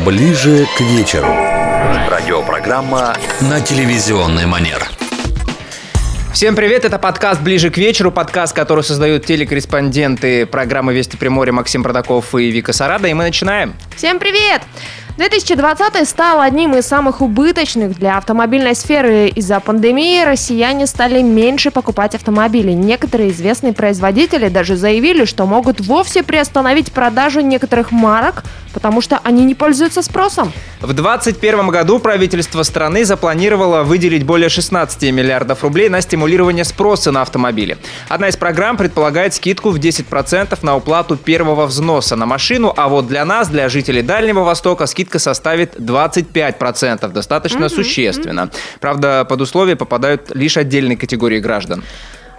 Ближе 0.00 0.66
к 0.74 0.80
вечеру. 0.80 1.28
Радиопрограмма 2.08 3.14
на 3.42 3.60
телевизионный 3.60 4.46
манер. 4.46 4.88
Всем 6.32 6.56
привет, 6.56 6.86
это 6.86 6.98
подкаст 6.98 7.42
«Ближе 7.42 7.68
к 7.68 7.76
вечеру», 7.76 8.10
подкаст, 8.10 8.56
который 8.56 8.84
создают 8.84 9.26
телекорреспонденты 9.26 10.46
программы 10.46 10.94
«Вести 10.94 11.18
Приморье» 11.18 11.52
Максим 11.52 11.82
Продаков 11.82 12.34
и 12.34 12.50
Вика 12.50 12.72
Сарада, 12.72 13.08
и 13.08 13.12
мы 13.12 13.24
начинаем. 13.24 13.74
Всем 13.94 14.18
привет! 14.18 14.62
2020 15.22 16.08
стал 16.08 16.40
одним 16.40 16.74
из 16.74 16.84
самых 16.84 17.20
убыточных 17.20 17.96
для 17.96 18.18
автомобильной 18.18 18.74
сферы. 18.74 19.28
Из-за 19.28 19.60
пандемии 19.60 20.24
россияне 20.24 20.84
стали 20.88 21.22
меньше 21.22 21.70
покупать 21.70 22.16
автомобили. 22.16 22.72
Некоторые 22.72 23.30
известные 23.30 23.72
производители 23.72 24.48
даже 24.48 24.74
заявили, 24.74 25.24
что 25.24 25.46
могут 25.46 25.80
вовсе 25.80 26.24
приостановить 26.24 26.90
продажу 26.90 27.40
некоторых 27.40 27.92
марок, 27.92 28.42
потому 28.72 29.00
что 29.00 29.20
они 29.22 29.44
не 29.44 29.54
пользуются 29.54 30.02
спросом. 30.02 30.52
В 30.80 30.92
2021 30.92 31.68
году 31.68 32.00
правительство 32.00 32.64
страны 32.64 33.04
запланировало 33.04 33.84
выделить 33.84 34.24
более 34.24 34.48
16 34.48 35.12
миллиардов 35.12 35.62
рублей 35.62 35.88
на 35.88 36.00
стимулирование 36.00 36.64
спроса 36.64 37.12
на 37.12 37.22
автомобили. 37.22 37.78
Одна 38.08 38.28
из 38.28 38.36
программ 38.36 38.76
предполагает 38.76 39.34
скидку 39.34 39.70
в 39.70 39.76
10% 39.76 40.58
на 40.62 40.76
уплату 40.76 41.16
первого 41.16 41.66
взноса 41.66 42.16
на 42.16 42.26
машину, 42.26 42.74
а 42.76 42.88
вот 42.88 43.06
для 43.06 43.24
нас, 43.24 43.48
для 43.48 43.68
жителей 43.68 44.02
Дальнего 44.02 44.40
Востока, 44.40 44.86
скидка 44.86 45.11
скидка 45.12 45.18
составит 45.18 45.76
25%, 45.76 47.12
достаточно 47.12 47.64
mm-hmm. 47.64 47.68
существенно. 47.68 48.50
Правда, 48.80 49.24
под 49.28 49.40
условия 49.40 49.76
попадают 49.76 50.34
лишь 50.34 50.56
отдельные 50.56 50.96
категории 50.96 51.40
граждан. 51.40 51.82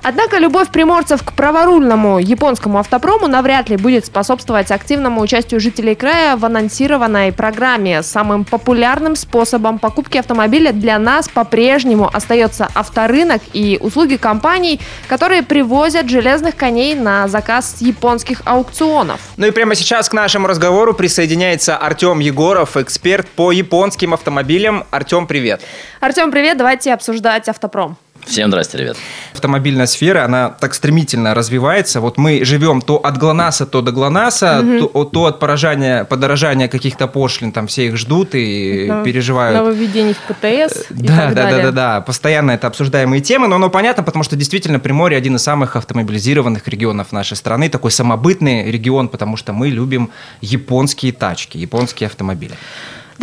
Однако 0.05 0.38
любовь 0.38 0.67
приморцев 0.70 1.23
к 1.23 1.31
праворульному 1.31 2.20
японскому 2.20 2.77
автопрому 2.77 3.27
навряд 3.27 3.70
ли 3.70 3.77
будет 3.77 4.05
способствовать 4.05 4.70
активному 4.70 5.21
участию 5.21 5.62
жителей 5.62 5.95
края 5.95 6.35
в 6.35 6.43
анонсированной 6.43 7.31
программе. 7.31 8.03
Самым 8.03 8.43
популярным 8.43 9.15
способом 9.15 9.79
покупки 9.79 10.18
автомобиля 10.18 10.73
для 10.73 10.99
нас 10.99 11.29
по-прежнему 11.29 12.10
остается 12.12 12.68
авторынок 12.76 13.41
и 13.54 13.77
услуги 13.79 14.18
компаний, 14.18 14.82
которые 15.07 15.41
привозят 15.41 16.10
железных 16.10 16.57
коней 16.57 16.95
на 16.95 17.29
заказ 17.29 17.76
с 17.77 17.82
японских 17.82 18.41
аукционов. 18.43 19.21
Ну 19.38 19.48
и 19.48 19.51
прямо 19.51 19.73
сейчас 19.73 20.10
к 20.10 20.13
нашему 20.13 20.48
разговору 20.48 20.93
присоединяется 20.93 21.77
Артем 21.77 22.20
Егоров, 22.20 22.76
эксперт 22.76 23.29
по 23.29 23.54
японским 23.54 24.13
автомобилям. 24.13 24.84
Артем, 24.91 25.27
привет. 25.27 25.62
Артем, 26.01 26.29
привет. 26.29 26.57
Давайте 26.57 26.93
обсуждать 26.93 27.48
автопром. 27.48 27.95
Всем 28.26 28.49
здрасте, 28.49 28.77
ребят. 28.77 28.98
Автомобильная 29.34 29.85
сфера, 29.85 30.26
она 30.26 30.49
так 30.49 30.74
стремительно 30.74 31.34
развивается. 31.34 32.02
Вот 32.02 32.18
мы 32.18 32.46
живем 32.46 32.82
то 32.82 32.98
от 32.98 33.18
ГЛОНАССа, 33.18 33.66
то 33.66 33.82
до 33.82 33.91
ГЛОНАССа, 33.91 34.62
угу. 34.62 34.88
то, 34.88 35.04
то 35.05 35.26
от 35.26 35.40
поражения, 35.40 36.05
подорожания 36.05 36.68
каких-то 36.68 37.07
пошлин, 37.07 37.51
там 37.51 37.68
все 37.68 37.88
их 37.88 37.98
ждут 37.98 38.29
и 38.34 38.88
да. 38.88 39.04
переживают. 39.04 39.57
Нововведений 39.57 40.13
в 40.13 40.34
ПТС 40.34 40.85
Да, 40.90 41.32
да, 41.32 41.49
да, 41.49 41.62
да, 41.63 41.71
да. 41.71 42.01
Постоянно 42.01 42.51
это 42.51 42.68
обсуждаемые 42.68 43.21
темы, 43.21 43.48
но 43.48 43.55
оно 43.55 43.70
понятно, 43.70 44.04
потому 44.04 44.24
что 44.24 44.35
действительно 44.35 44.79
Приморье 44.79 45.18
один 45.18 45.35
из 45.35 45.44
самых 45.44 45.76
автомобилизированных 45.76 46.68
регионов 46.68 47.12
нашей 47.12 47.38
страны, 47.38 47.70
такой 47.70 47.91
самобытный 47.91 48.71
регион, 48.71 49.10
потому 49.10 49.38
что 49.38 49.54
мы 49.54 49.70
любим 49.70 50.12
японские 50.41 51.12
тачки, 51.12 51.57
японские 51.57 52.07
автомобили. 52.07 52.54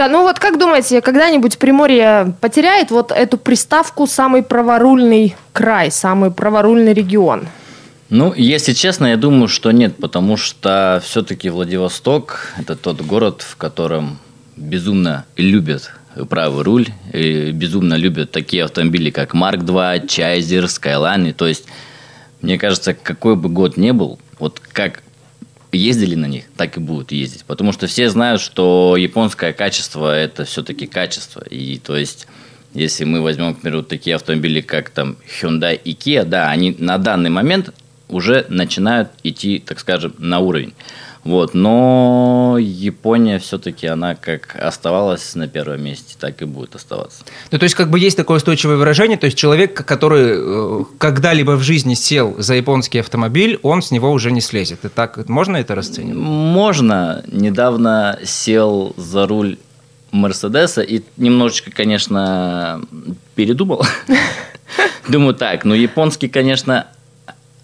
Да, 0.01 0.09
ну 0.09 0.23
вот 0.23 0.39
как 0.39 0.59
думаете, 0.59 1.03
когда-нибудь 1.03 1.59
Приморье 1.59 2.33
потеряет 2.41 2.91
вот 2.91 3.13
эту 3.13 3.37
приставку 3.37 4.07
«самый 4.07 4.43
праворульный 4.43 5.37
край», 5.53 5.91
«самый 5.91 6.31
праворульный 6.31 6.95
регион»? 6.95 7.47
Ну, 8.09 8.33
если 8.35 8.73
честно, 8.73 9.09
я 9.09 9.19
думаю, 9.19 9.47
что 9.47 9.73
нет, 9.73 9.97
потому 9.99 10.39
что 10.39 11.03
все-таки 11.05 11.51
Владивосток– 11.51 12.55
это 12.59 12.77
тот 12.77 13.03
город, 13.03 13.43
в 13.43 13.57
котором 13.57 14.17
безумно 14.57 15.27
любят 15.37 15.93
правый 16.31 16.65
руль, 16.65 16.89
и 17.13 17.51
безумно 17.51 17.93
любят 17.93 18.31
такие 18.31 18.65
автомобили, 18.65 19.11
как 19.11 19.35
Марк 19.35 19.65
2, 19.65 19.99
Чайзер, 19.99 20.65
Skyline. 20.65 21.35
То 21.35 21.47
есть, 21.47 21.67
мне 22.41 22.57
кажется, 22.57 22.95
какой 22.95 23.37
бы 23.37 23.51
год 23.51 23.77
ни 23.77 23.91
был, 23.91 24.19
вот 24.39 24.63
как 24.73 25.03
ездили 25.73 26.15
на 26.15 26.27
них, 26.27 26.45
так 26.57 26.77
и 26.77 26.81
будут 26.81 27.13
ездить. 27.13 27.45
Потому 27.45 27.73
что 27.73 27.87
все 27.87 28.09
знают, 28.11 28.41
что 28.41 28.97
японское 28.97 29.53
качество– 29.53 30.17
это 30.17 30.45
все-таки 30.45 30.87
качество. 30.87 31.43
И 31.49 31.79
то 31.79 31.97
есть, 31.97 32.27
если 32.75 33.05
мы 33.05 33.23
возьмем, 33.23 33.55
к 33.55 33.61
примеру, 33.61 33.83
такие 33.83 34.17
автомобили, 34.17 34.61
как 34.61 34.91
там 34.91 35.17
Hyundai 35.41 35.81
и 35.83 35.93
Kia, 35.93 36.25
да, 36.25 36.51
они 36.51 36.75
на 36.79 36.99
данный 36.99 37.31
момент 37.31 37.73
уже 38.09 38.47
начинают 38.49 39.11
идти, 39.23 39.63
так 39.65 39.79
скажем, 39.81 40.15
на 40.19 40.41
уровень. 40.41 40.73
Вот, 41.23 41.53
но 41.53 42.57
Япония 42.59 43.39
все-таки 43.39 43.87
она 43.87 44.15
как 44.15 44.57
оставалась 44.59 45.35
на 45.35 45.49
первом 45.49 45.83
месте, 45.83 46.17
так 46.19 46.41
и 46.41 46.47
будет 46.47 46.75
оставаться. 46.75 47.25
Ну, 47.51 47.59
то 47.59 47.65
есть, 47.65 47.75
как 47.75 47.91
бы 47.91 47.99
есть 47.99 48.17
такое 48.17 48.39
устойчивое 48.39 48.77
выражение, 48.77 49.19
то 49.19 49.27
есть 49.27 49.37
человек, 49.37 49.85
который 49.85 50.33
э, 50.37 50.85
когда-либо 50.99 51.53
в 51.53 51.63
жизни 51.63 51.95
сел 51.95 52.37
за 52.39 52.55
японский 52.55 53.01
автомобиль, 53.01 53.61
он 53.63 53.83
с 53.83 53.91
него 53.91 54.11
уже 54.11 54.31
не 54.31 54.41
слезет. 54.41 54.85
И 54.87 54.89
так 54.89 55.29
можно 55.29 55.59
это 55.59 55.75
расценивать? 55.75 56.17
Можно. 56.17 57.23
Недавно 57.27 58.19
сел 58.25 58.95
за 58.97 59.27
руль 59.27 59.59
Мерседеса 60.13 60.81
и 60.81 61.03
немножечко, 61.19 61.71
конечно, 61.71 62.81
передумал. 63.35 63.85
Думаю, 65.09 65.35
так, 65.35 65.65
ну 65.65 65.75
японские, 65.75 66.31
конечно, 66.31 66.87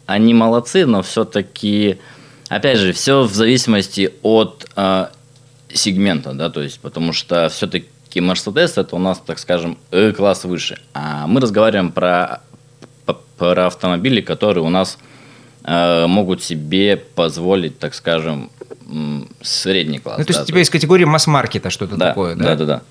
они 0.06 0.34
молодцы, 0.34 0.86
но 0.86 1.02
все-таки 1.02 1.98
Опять 2.48 2.78
же, 2.78 2.92
все 2.92 3.22
в 3.22 3.32
зависимости 3.32 4.12
от 4.22 4.68
э, 4.76 5.06
сегмента, 5.72 6.32
да, 6.32 6.48
то 6.50 6.62
есть, 6.62 6.80
потому 6.80 7.12
что 7.12 7.48
все-таки 7.48 7.88
Mercedes 8.14 8.80
это 8.80 8.96
у 8.96 8.98
нас, 8.98 9.20
так 9.24 9.38
скажем, 9.38 9.78
класс 10.16 10.44
выше. 10.44 10.78
А 10.94 11.26
мы 11.26 11.40
разговариваем 11.40 11.92
про, 11.92 12.40
про 13.36 13.66
автомобили, 13.66 14.20
которые 14.20 14.64
у 14.64 14.70
нас 14.70 14.98
э, 15.64 16.06
могут 16.06 16.42
себе 16.42 16.96
позволить, 16.96 17.78
так 17.78 17.94
скажем, 17.94 18.50
средний 19.42 19.98
класс. 19.98 20.18
Ну, 20.18 20.24
то 20.24 20.30
есть, 20.30 20.40
да, 20.40 20.44
у 20.44 20.46
тебя 20.46 20.58
есть 20.60 20.70
категория 20.70 21.06
масс-маркета, 21.06 21.70
что-то 21.70 21.96
да, 21.96 22.08
такое, 22.08 22.36
да? 22.36 22.44
Да, 22.44 22.56
да, 22.56 22.64
да. 22.64 22.82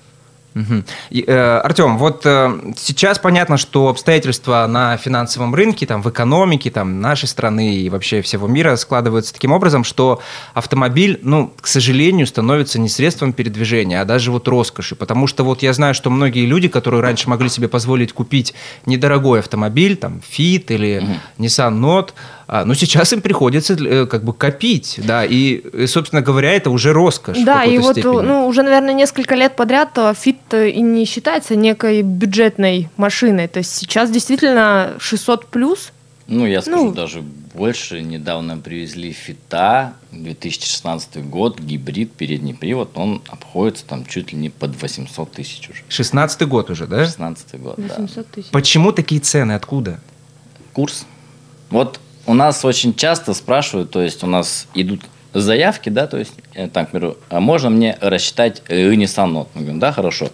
Угу. 0.56 0.84
Э, 1.26 1.58
Артем, 1.58 1.98
вот 1.98 2.24
э, 2.24 2.72
сейчас 2.78 3.18
понятно, 3.18 3.58
что 3.58 3.88
обстоятельства 3.88 4.66
на 4.66 4.96
финансовом 4.96 5.54
рынке, 5.54 5.84
там, 5.84 6.00
в 6.00 6.08
экономике 6.08 6.70
там, 6.70 7.02
нашей 7.02 7.28
страны 7.28 7.76
и 7.76 7.90
вообще 7.90 8.22
всего 8.22 8.48
мира 8.48 8.74
складываются 8.76 9.34
таким 9.34 9.52
образом, 9.52 9.84
что 9.84 10.22
автомобиль, 10.54 11.20
ну, 11.22 11.52
к 11.60 11.66
сожалению, 11.66 12.26
становится 12.26 12.80
не 12.80 12.88
средством 12.88 13.34
передвижения, 13.34 14.00
а 14.00 14.06
даже 14.06 14.32
вот 14.32 14.48
роскошью. 14.48 14.96
Потому 14.96 15.26
что 15.26 15.44
вот 15.44 15.62
я 15.62 15.74
знаю, 15.74 15.92
что 15.92 16.08
многие 16.08 16.46
люди, 16.46 16.68
которые 16.68 17.02
раньше 17.02 17.28
могли 17.28 17.50
себе 17.50 17.68
позволить 17.68 18.14
купить 18.14 18.54
недорогой 18.86 19.40
автомобиль, 19.40 19.96
там, 19.96 20.22
Fit 20.26 20.64
или 20.68 21.00
угу. 21.02 21.44
Nissan 21.44 21.78
Note, 21.78 22.10
но 22.64 22.74
сейчас 22.74 23.12
им 23.12 23.20
приходится 23.20 23.74
э, 23.74 24.06
как 24.06 24.22
бы 24.22 24.32
копить, 24.32 25.00
да, 25.02 25.24
и, 25.24 25.86
собственно 25.86 26.22
говоря, 26.22 26.52
это 26.52 26.70
уже 26.70 26.92
роскошь. 26.92 27.38
Да, 27.38 27.64
и 27.64 27.78
вот 27.78 27.92
степени. 27.92 28.20
ну, 28.20 28.46
уже, 28.46 28.62
наверное, 28.62 28.94
несколько 28.94 29.34
лет 29.34 29.56
подряд 29.56 29.98
э, 29.98 30.70
и 30.70 30.80
не 30.80 31.04
считается 31.06 31.56
некой 31.56 32.02
бюджетной 32.02 32.88
машиной. 32.96 33.48
То 33.48 33.58
есть 33.58 33.74
сейчас 33.74 34.10
действительно 34.10 34.94
600 34.98 35.46
плюс. 35.46 35.92
Ну, 36.28 36.46
я 36.46 36.60
скажу 36.60 36.86
ну, 36.86 36.92
даже 36.92 37.22
больше. 37.22 38.00
Недавно 38.02 38.58
привезли 38.58 39.12
Фита, 39.12 39.94
2016 40.12 41.24
год, 41.28 41.60
гибрид, 41.60 42.12
передний 42.12 42.54
привод, 42.54 42.90
он 42.94 43.22
обходится 43.28 43.84
там 43.86 44.04
чуть 44.06 44.32
ли 44.32 44.38
не 44.38 44.50
под 44.50 44.80
800 44.80 45.32
тысяч 45.32 45.68
уже. 45.70 45.82
16 45.88 46.42
год 46.48 46.70
уже, 46.70 46.86
да? 46.86 47.04
16 47.04 47.60
год, 47.60 47.78
800 47.78 48.26
да. 48.36 48.42
Почему 48.52 48.92
такие 48.92 49.20
цены? 49.20 49.52
Откуда? 49.52 50.00
Курс. 50.72 51.06
Вот 51.70 52.00
у 52.26 52.34
нас 52.34 52.64
очень 52.64 52.94
часто 52.94 53.34
спрашивают, 53.34 53.90
то 53.90 54.02
есть 54.02 54.22
у 54.24 54.26
нас 54.26 54.66
идут 54.74 55.00
заявки, 55.32 55.88
да, 55.88 56.06
то 56.06 56.18
есть, 56.18 56.32
э, 56.54 56.68
так, 56.68 56.88
к 56.88 56.90
примеру, 56.92 57.16
а 57.28 57.40
можно 57.40 57.70
мне 57.70 57.96
рассчитать 58.00 58.62
Nissan 58.68 59.32
Note? 59.32 59.48
Мы 59.54 59.62
говорим, 59.62 59.78
да, 59.78 59.92
хорошо. 59.92 60.30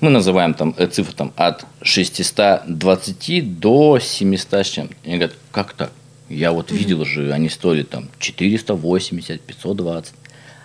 Мы 0.00 0.10
называем 0.10 0.54
там 0.54 0.74
э, 0.78 0.86
цифру 0.86 1.14
там, 1.14 1.32
от 1.36 1.64
620 1.82 3.60
до 3.60 3.98
700 3.98 4.54
с 4.54 4.68
чем-то. 4.68 4.94
Они 5.04 5.14
говорят, 5.14 5.36
как 5.50 5.72
так? 5.74 5.92
Я 6.28 6.52
вот 6.52 6.70
видел 6.70 7.04
же, 7.04 7.32
они 7.32 7.48
стоили 7.48 7.82
там 7.82 8.08
480, 8.18 9.40
520. 9.40 10.14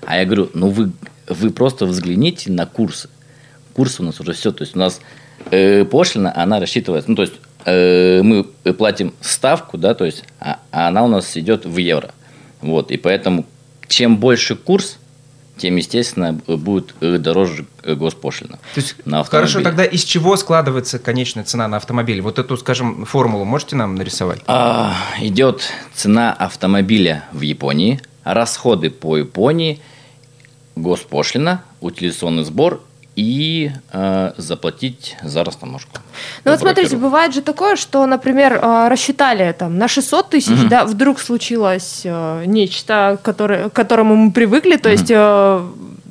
А 0.06 0.18
я 0.18 0.26
говорю, 0.26 0.50
ну 0.54 0.70
вы, 0.70 0.92
вы 1.28 1.50
просто 1.50 1.86
взгляните 1.86 2.52
на 2.52 2.66
курсы. 2.66 3.10
Курсы 3.74 4.02
у 4.02 4.06
нас 4.06 4.20
уже 4.20 4.34
все. 4.34 4.52
То 4.52 4.64
есть 4.64 4.76
у 4.76 4.80
нас 4.80 5.02
э, 5.52 5.86
пошлина, 5.86 6.34
она 6.36 6.60
рассчитывается. 6.60 7.10
Ну, 7.10 7.16
то 7.16 7.24
есть 7.24 7.34
Э, 7.68 8.22
мы 8.24 8.46
платим 8.74 9.14
ставку, 9.22 9.78
да, 9.78 9.94
то 9.94 10.06
есть, 10.06 10.24
а, 10.40 10.60
а 10.72 10.88
она 10.88 11.04
у 11.04 11.08
нас 11.08 11.36
идет 11.38 11.66
в 11.66 11.78
евро. 11.78 12.12
Вот, 12.62 12.92
и 12.92 12.98
поэтому 12.98 13.46
чем 13.88 14.18
больше 14.18 14.56
курс, 14.56 14.98
тем, 15.58 15.76
естественно, 15.76 16.34
будет 16.34 16.94
дороже 17.00 17.66
госпошлина. 17.84 18.60
То 18.76 18.82
есть, 18.82 18.96
на 19.06 19.24
хорошо, 19.24 19.62
тогда 19.62 19.84
из 19.84 20.04
чего 20.04 20.38
складывается 20.38 21.00
конечная 21.00 21.44
цена 21.44 21.68
на 21.68 21.78
автомобиль? 21.78 22.22
Вот 22.22 22.40
эту, 22.40 22.58
скажем, 22.58 23.06
формулу 23.06 23.44
можете 23.44 23.76
нам 23.76 23.96
нарисовать? 23.96 24.40
А, 24.46 24.96
идет 25.20 25.72
цена 25.94 26.34
автомобиля 26.34 27.26
в 27.32 27.42
Японии, 27.42 28.00
расходы 28.24 28.92
по 28.92 29.18
Японии, 29.18 29.82
госпошлина, 30.76 31.64
утилизационный 31.82 32.44
сбор 32.44 32.84
и 33.18 33.72
э, 33.92 34.32
заплатить 34.38 35.18
за 35.24 35.44
растаможку. 35.44 35.92
Ну 36.46 36.52
вот 36.52 36.60
смотрите, 36.60 36.96
бывает 36.98 37.34
же 37.34 37.42
такое, 37.42 37.76
что, 37.76 38.06
например, 38.06 38.60
э, 38.62 38.88
рассчитали 38.90 39.52
там 39.58 39.78
на 39.78 39.88
600 39.88 40.30
тысяч, 40.30 40.52
угу. 40.52 40.70
да, 40.70 40.86
вдруг 40.86 41.20
случилось 41.20 42.02
э, 42.04 42.44
нечто, 42.46 43.18
которое, 43.24 43.70
к 43.70 43.74
которому 43.74 44.16
мы 44.16 44.32
привыкли, 44.32 44.78
то 44.78 44.90
угу. 44.90 44.98
есть 44.98 45.10
э, 45.10 45.66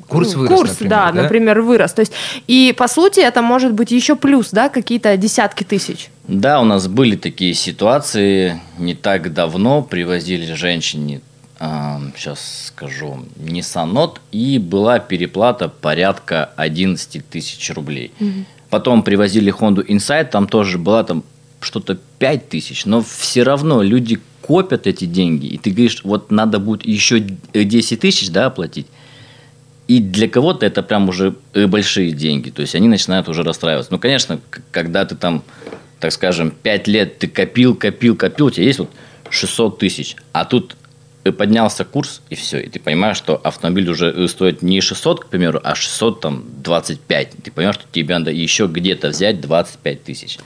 Курс 0.08 0.34
вырос, 0.34 0.58
Курс, 0.58 0.70
например, 0.70 0.90
да, 0.90 1.12
да, 1.12 1.22
например, 1.22 1.60
вырос. 1.60 1.92
То 1.92 2.00
есть, 2.00 2.12
и 2.48 2.74
по 2.76 2.88
сути 2.88 3.20
это 3.20 3.40
может 3.40 3.72
быть 3.72 3.92
еще 3.92 4.16
плюс, 4.16 4.50
да, 4.50 4.68
какие-то 4.68 5.16
десятки 5.16 5.62
тысяч. 5.62 6.10
Да, 6.26 6.60
у 6.60 6.64
нас 6.64 6.88
были 6.88 7.14
такие 7.16 7.54
ситуации 7.54 8.60
не 8.78 8.94
так 8.94 9.32
давно, 9.32 9.82
привозили 9.82 10.54
женщине 10.54 11.20
сейчас 11.58 12.66
скажу, 12.68 13.24
Nissan 13.36 13.92
Note, 13.92 14.18
и 14.30 14.58
была 14.58 14.98
переплата 14.98 15.68
порядка 15.68 16.50
11 16.56 17.28
тысяч 17.28 17.70
рублей. 17.70 18.12
Угу. 18.20 18.44
Потом 18.70 19.02
привозили 19.02 19.52
Honda 19.52 19.86
Insight, 19.86 20.30
там 20.30 20.48
тоже 20.48 20.78
была 20.78 21.04
там 21.04 21.24
что-то 21.60 21.98
5 22.18 22.48
тысяч, 22.48 22.84
но 22.84 23.02
все 23.02 23.42
равно 23.42 23.82
люди 23.82 24.20
копят 24.42 24.86
эти 24.86 25.06
деньги, 25.06 25.46
и 25.46 25.58
ты 25.58 25.70
говоришь, 25.70 26.00
вот 26.04 26.30
надо 26.30 26.58
будет 26.58 26.84
еще 26.84 27.20
10 27.20 28.00
тысяч, 28.00 28.30
да, 28.30 28.46
оплатить. 28.46 28.86
И 29.88 30.00
для 30.00 30.28
кого-то 30.28 30.66
это 30.66 30.82
прям 30.82 31.08
уже 31.08 31.36
э, 31.54 31.66
большие 31.66 32.10
деньги, 32.10 32.50
то 32.50 32.60
есть 32.60 32.74
они 32.74 32.88
начинают 32.88 33.28
уже 33.28 33.42
расстраиваться. 33.42 33.92
Ну, 33.92 33.98
конечно, 33.98 34.40
когда 34.72 35.04
ты 35.04 35.14
там, 35.14 35.42
так 36.00 36.12
скажем, 36.12 36.50
5 36.50 36.88
лет 36.88 37.18
ты 37.18 37.28
копил, 37.28 37.74
копил, 37.74 38.16
копил, 38.16 38.46
у 38.46 38.50
тебя 38.50 38.66
есть 38.66 38.80
вот 38.80 38.90
600 39.30 39.78
тысяч, 39.78 40.16
а 40.32 40.44
тут 40.44 40.76
поднялся 41.32 41.84
курс, 41.84 42.22
и 42.30 42.34
все. 42.34 42.60
И 42.60 42.68
ты 42.68 42.80
понимаешь, 42.80 43.16
что 43.16 43.36
автомобиль 43.36 43.88
уже 43.90 44.28
стоит 44.28 44.62
не 44.62 44.80
600, 44.80 45.24
к 45.24 45.26
примеру, 45.26 45.60
а 45.62 45.74
625. 45.74 47.30
Ты 47.42 47.50
понимаешь, 47.50 47.76
что 47.76 47.84
тебе 47.90 48.18
надо 48.18 48.30
еще 48.30 48.66
где-то 48.66 49.08
взять 49.08 49.40
25 49.40 50.02
тысяч. 50.04 50.38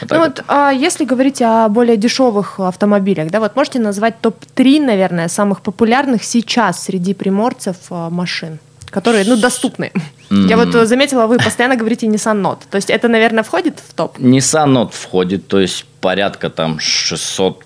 Вот 0.00 0.10
ну 0.10 0.18
вот, 0.18 0.44
а 0.48 0.70
если 0.70 1.04
говорить 1.04 1.40
о 1.42 1.68
более 1.68 1.96
дешевых 1.96 2.60
автомобилях, 2.60 3.30
да, 3.30 3.40
вот 3.40 3.56
можете 3.56 3.78
назвать 3.78 4.20
топ-3, 4.20 4.80
наверное, 4.80 5.28
самых 5.28 5.62
популярных 5.62 6.24
сейчас 6.24 6.84
среди 6.84 7.14
приморцев 7.14 7.76
а, 7.90 8.10
машин, 8.10 8.58
которые, 8.90 9.24
ну, 9.24 9.36
доступны. 9.36 9.92
Mm-hmm. 10.30 10.48
Я 10.48 10.56
вот 10.56 10.88
заметила, 10.88 11.26
вы 11.26 11.38
постоянно 11.38 11.76
говорите 11.76 12.06
Nissan 12.06 12.42
Note. 12.42 12.60
То 12.70 12.76
есть 12.76 12.90
это, 12.90 13.08
наверное, 13.08 13.42
входит 13.42 13.80
в 13.80 13.94
топ? 13.94 14.18
Nissan 14.18 14.72
Note 14.72 14.92
входит, 14.92 15.48
то 15.48 15.60
есть 15.60 15.84
порядка 16.00 16.50
там 16.50 16.78
600 16.78 17.64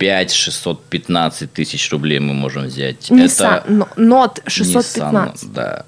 5-615 0.00 1.46
тысяч 1.48 1.90
рублей 1.92 2.18
мы 2.18 2.32
можем 2.32 2.64
взять. 2.64 3.10
Nissan 3.10 3.62
это... 3.64 3.64
Note 3.96 4.42
615. 4.46 5.42
Nissan, 5.42 5.52
да. 5.52 5.84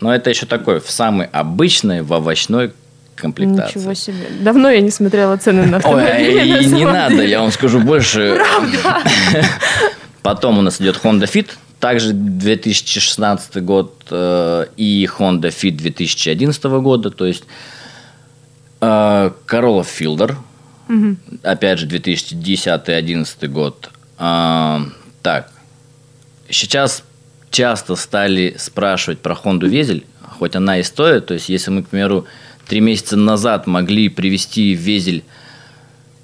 Но 0.00 0.12
это 0.12 0.30
еще 0.30 0.46
такой 0.46 0.80
в 0.80 0.90
самой 0.90 1.26
обычной, 1.26 2.02
в 2.02 2.12
овощной 2.12 2.72
комплектации. 3.14 3.78
Ничего 3.78 3.94
себе. 3.94 4.26
Давно 4.40 4.70
я 4.70 4.80
не 4.80 4.90
смотрела 4.90 5.36
цены 5.36 5.66
на 5.66 5.76
автомобили. 5.76 6.40
Ой, 6.40 6.64
и 6.64 6.66
не 6.66 6.84
надо, 6.84 7.22
я 7.22 7.40
вам 7.40 7.52
скажу 7.52 7.78
больше. 7.78 8.40
Правда? 8.40 9.46
Потом 10.22 10.58
у 10.58 10.62
нас 10.62 10.80
идет 10.80 10.98
Honda 11.02 11.30
Fit, 11.30 11.50
также 11.78 12.12
2016 12.12 13.62
год 13.62 14.06
э, 14.10 14.66
и 14.76 15.08
Honda 15.18 15.48
Fit 15.50 15.72
2011 15.72 16.64
года, 16.64 17.10
то 17.10 17.26
есть 17.26 17.44
э, 18.80 19.30
Corolla 19.46 19.84
Fielder– 19.84 20.36
Угу. 20.92 21.16
Опять 21.42 21.78
же, 21.78 21.86
2010-2011 21.86 23.48
год. 23.48 23.90
А, 24.18 24.82
так, 25.22 25.50
сейчас 26.50 27.02
часто 27.50 27.96
стали 27.96 28.54
спрашивать 28.58 29.20
про 29.20 29.34
Honda 29.34 29.66
Везель, 29.66 30.04
хоть 30.38 30.54
она 30.54 30.78
и 30.78 30.82
стоит. 30.82 31.26
То 31.26 31.34
есть, 31.34 31.48
если 31.48 31.70
мы, 31.70 31.82
к 31.82 31.88
примеру, 31.88 32.26
три 32.68 32.80
месяца 32.80 33.16
назад 33.16 33.66
могли 33.66 34.08
привести 34.08 34.74
Везель 34.74 35.24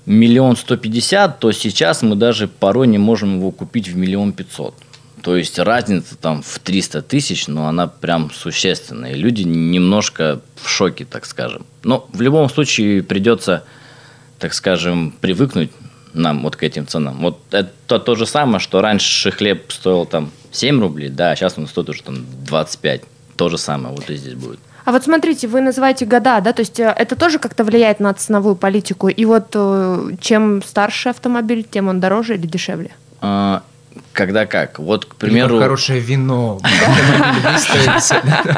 миллион 0.04 0.56
сто 0.56 0.76
пятьдесят, 0.76 1.38
то 1.38 1.50
сейчас 1.52 2.02
мы 2.02 2.16
даже 2.16 2.46
порой 2.46 2.88
не 2.88 2.98
можем 2.98 3.38
его 3.38 3.50
купить 3.50 3.88
в 3.88 3.96
миллион 3.96 4.32
пятьсот. 4.32 4.74
То 5.22 5.36
есть 5.36 5.58
разница 5.58 6.16
там 6.16 6.42
в 6.42 6.58
300 6.60 7.02
тысяч, 7.02 7.48
но 7.48 7.66
она 7.66 7.88
прям 7.88 8.30
существенная. 8.30 9.14
Люди 9.14 9.42
немножко 9.42 10.40
в 10.54 10.68
шоке, 10.68 11.04
так 11.04 11.26
скажем. 11.26 11.66
Но 11.82 12.08
в 12.12 12.20
любом 12.20 12.48
случае 12.48 13.02
придется 13.02 13.64
так 14.38 14.55
скажем, 14.55 15.12
привыкнуть 15.20 15.70
нам 16.14 16.43
вот 16.43 16.56
к 16.56 16.62
этим 16.62 16.87
ценам. 16.87 17.19
Вот 17.20 17.38
это 17.50 17.99
то 17.99 18.14
же 18.14 18.26
самое, 18.26 18.58
что 18.58 18.81
раньше 18.81 19.31
хлеб 19.31 19.70
стоил 19.73 20.06
там 20.06 20.31
7 20.52 20.81
рублей, 20.81 21.08
да, 21.08 21.32
а 21.32 21.37
сейчас 21.37 21.58
он 21.58 21.67
стоит 21.67 21.88
уже 21.88 22.02
там 22.02 22.25
25. 22.46 23.02
То 23.37 23.49
же 23.49 23.58
самое 23.58 23.94
вот 23.94 24.11
и 24.11 24.17
здесь 24.17 24.35
будет. 24.35 24.58
А 24.85 24.93
вот 24.93 25.05
смотрите, 25.05 25.46
вы 25.49 25.61
называете 25.61 26.06
года, 26.06 26.40
да, 26.40 26.52
то 26.52 26.61
есть 26.61 26.81
э, 26.81 26.85
это 26.96 27.14
тоже 27.14 27.38
как-то 27.38 27.62
влияет 27.62 28.00
на 28.00 28.14
ценовую 28.14 28.56
политику. 28.56 29.08
И 29.08 29.25
вот 29.26 29.49
э, 29.55 30.12
чем 30.20 30.62
старше 30.62 31.11
автомобиль, 31.11 31.62
тем 31.62 31.88
он 31.88 32.00
дороже 32.00 32.37
или 32.37 32.46
дешевле? 32.46 32.90
А, 33.20 33.62
когда 34.18 34.46
как? 34.46 34.80
Вот, 34.80 35.04
к 35.04 35.14
примеру... 35.14 35.54
Или 35.54 35.62
хорошее 35.62 36.00
вино. 36.00 36.60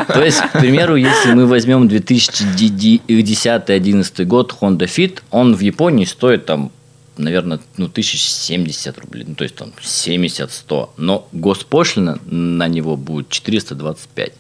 То 0.09 0.25
есть, 0.25 0.41
к 0.41 0.53
примеру, 0.59 0.97
если 0.97 1.35
мы 1.35 1.47
возьмем 1.47 1.87
2010-2011 1.87 4.25
год 4.25 4.57
Honda 4.59 4.87
Fit, 4.87 5.21
он 5.31 5.55
в 5.55 5.61
Японии 5.61 6.07
стоит 6.07 6.47
там 6.47 6.73
наверное, 7.19 7.61
ну, 7.77 7.87
1070 7.87 8.99
рублей, 8.99 9.25
ну, 9.29 9.35
то 9.35 9.45
есть 9.45 9.57
там 9.57 9.73
70-100, 9.79 10.89
но 10.97 11.29
госпошлина 11.33 12.19
на 12.25 12.67
него 12.67 12.97
будет 12.97 13.29
425. 13.29 14.33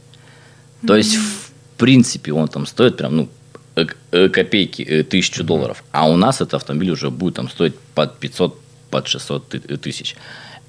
То 0.86 0.96
есть, 0.96 1.16
в 1.16 1.50
принципе, 1.76 2.32
он 2.32 2.48
там 2.48 2.64
стоит 2.64 2.96
прям, 2.96 3.16
ну, 3.16 3.28
э, 3.76 3.84
э, 4.12 4.30
копейки, 4.30 4.80
э, 4.80 5.02
тысячу 5.02 5.44
долларов, 5.44 5.84
а 5.92 6.08
у 6.08 6.16
нас 6.16 6.36
этот 6.36 6.54
автомобиль 6.54 6.92
уже 6.92 7.10
будет 7.10 7.34
там 7.34 7.50
стоить 7.50 7.74
под 7.94 8.18
500, 8.18 8.58
под 8.90 9.06
600 9.06 9.48
тысяч. 9.82 10.16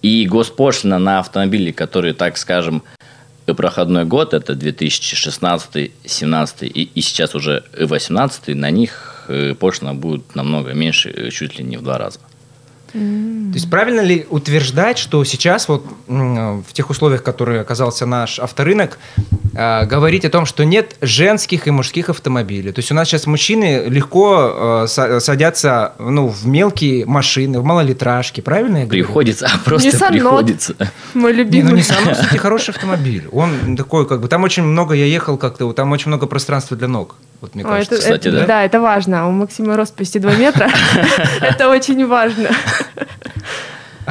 И 0.02 0.26
госпошлина 0.26 1.00
на 1.00 1.20
автомобили, 1.20 1.72
которые, 1.72 2.14
так 2.14 2.38
скажем, 2.38 2.84
проходной 3.46 4.06
год, 4.06 4.34
это 4.34 4.56
2016, 4.56 5.72
2017 5.74 6.64
и, 6.64 6.68
и 6.68 7.02
сейчас 7.02 7.36
уже 7.36 7.64
2018, 7.72 8.56
на 8.56 8.70
них 8.70 9.26
э, 9.28 9.56
пошлина 9.56 9.94
будет 9.94 10.36
намного 10.36 10.74
меньше, 10.74 11.10
э, 11.10 11.30
чуть 11.30 11.58
ли 11.58 11.64
не 11.64 11.78
в 11.78 11.84
два 11.84 11.98
раза. 11.98 12.20
То 12.94 13.54
есть 13.54 13.70
правильно 13.70 14.02
ли 14.02 14.26
утверждать, 14.30 14.98
что 14.98 15.24
сейчас 15.24 15.68
вот 15.68 15.86
в 16.08 16.74
тех 16.74 16.90
условиях, 16.90 17.22
в 17.22 17.24
которые 17.24 17.62
оказался 17.62 18.06
наш 18.06 18.40
авторынок, 18.40 18.98
э, 19.54 19.86
говорить 19.86 20.26
о 20.26 20.30
том, 20.30 20.46
что 20.46 20.66
нет 20.66 20.96
женских 21.02 21.68
и 21.68 21.72
мужских 21.72 22.10
автомобилей? 22.10 22.72
То 22.72 22.80
есть 22.80 22.92
у 22.92 22.96
нас 22.96 23.08
сейчас 23.08 23.28
мужчины 23.28 23.84
легко 23.88 24.86
э, 24.86 25.20
садятся 25.20 25.94
ну, 26.00 26.28
в 26.28 26.46
мелкие 26.46 27.06
машины, 27.06 27.62
в 27.62 27.64
малолитражки, 27.64 28.42
правильно 28.42 28.80
я 28.80 28.86
говорю? 28.86 29.06
Приходится, 29.06 29.48
а 29.54 29.58
просто 29.64 29.90
Nissan 29.90 30.10
приходится. 30.10 30.74
Note, 30.74 30.88
мой 31.14 31.34
любимый. 31.34 31.64
Не, 31.64 31.72
ну 31.72 31.78
Nissan, 31.78 32.12
кстати, 32.12 32.38
хороший 32.38 32.72
автомобиль. 32.72 33.28
Он 33.32 33.78
такой, 33.78 34.08
как 34.08 34.22
бы, 34.22 34.28
там 34.28 34.44
очень 34.44 34.64
много, 34.64 34.96
я 34.96 35.06
ехал 35.06 35.38
как-то, 35.38 35.72
там 35.74 35.92
очень 35.92 36.10
много 36.10 36.28
пространства 36.28 36.76
для 36.76 36.88
ног. 36.88 37.16
Вот 37.42 37.56
мне 37.56 37.64
О, 37.64 37.68
кажется, 37.68 37.96
это, 37.96 38.04
кстати, 38.04 38.28
это, 38.28 38.40
да? 38.42 38.46
Да, 38.46 38.64
это 38.64 38.80
важно. 38.80 39.28
У 39.28 39.32
Максима 39.32 39.76
рост 39.76 39.96
почти 39.96 40.20
2 40.20 40.36
метра. 40.36 40.70
Это 41.42 41.70
очень 41.70 42.06
важно. 42.06 42.52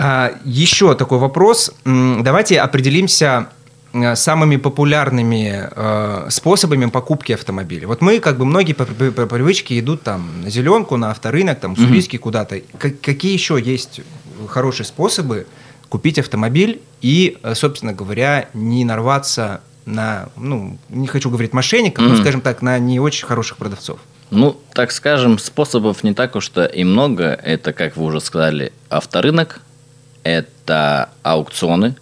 А, 0.02 0.32
еще 0.46 0.94
такой 0.94 1.18
вопрос. 1.18 1.74
Давайте 1.84 2.58
определимся 2.58 3.48
э, 3.92 4.16
самыми 4.16 4.56
популярными 4.56 5.68
э, 5.70 6.26
способами 6.30 6.86
покупки 6.86 7.32
автомобиля. 7.32 7.86
Вот 7.86 8.00
мы, 8.00 8.18
как 8.18 8.38
бы 8.38 8.46
многие 8.46 8.72
по, 8.72 8.86
по, 8.86 9.10
по 9.10 9.26
привычке 9.26 9.78
идут 9.78 10.02
там 10.02 10.40
на 10.42 10.48
зеленку, 10.48 10.96
на 10.96 11.10
авторынок, 11.10 11.60
там, 11.60 11.72
уссурийский 11.72 12.16
mm-hmm. 12.16 12.22
куда-то. 12.22 12.62
Как, 12.78 12.98
какие 13.02 13.34
еще 13.34 13.60
есть 13.62 14.00
хорошие 14.48 14.86
способы 14.86 15.46
купить 15.90 16.18
автомобиль 16.18 16.80
и, 17.02 17.36
э, 17.42 17.54
собственно 17.54 17.92
говоря, 17.92 18.48
не 18.54 18.86
нарваться 18.86 19.60
на, 19.84 20.30
ну, 20.34 20.78
не 20.88 21.08
хочу 21.08 21.28
говорить 21.28 21.52
мошенников, 21.52 22.06
mm-hmm. 22.06 22.08
но, 22.08 22.16
скажем 22.16 22.40
так, 22.40 22.62
на 22.62 22.78
не 22.78 23.00
очень 23.00 23.26
хороших 23.26 23.58
продавцов? 23.58 24.00
Ну, 24.30 24.58
так 24.72 24.92
скажем, 24.92 25.38
способов 25.38 26.04
не 26.04 26.14
так 26.14 26.36
уж-то 26.36 26.64
и 26.64 26.84
много. 26.84 27.24
Это, 27.24 27.74
как 27.74 27.98
вы 27.98 28.06
уже 28.06 28.22
сказали, 28.22 28.72
авторынок, 28.88 29.60
это 30.22 31.10
аукционы 31.22 31.96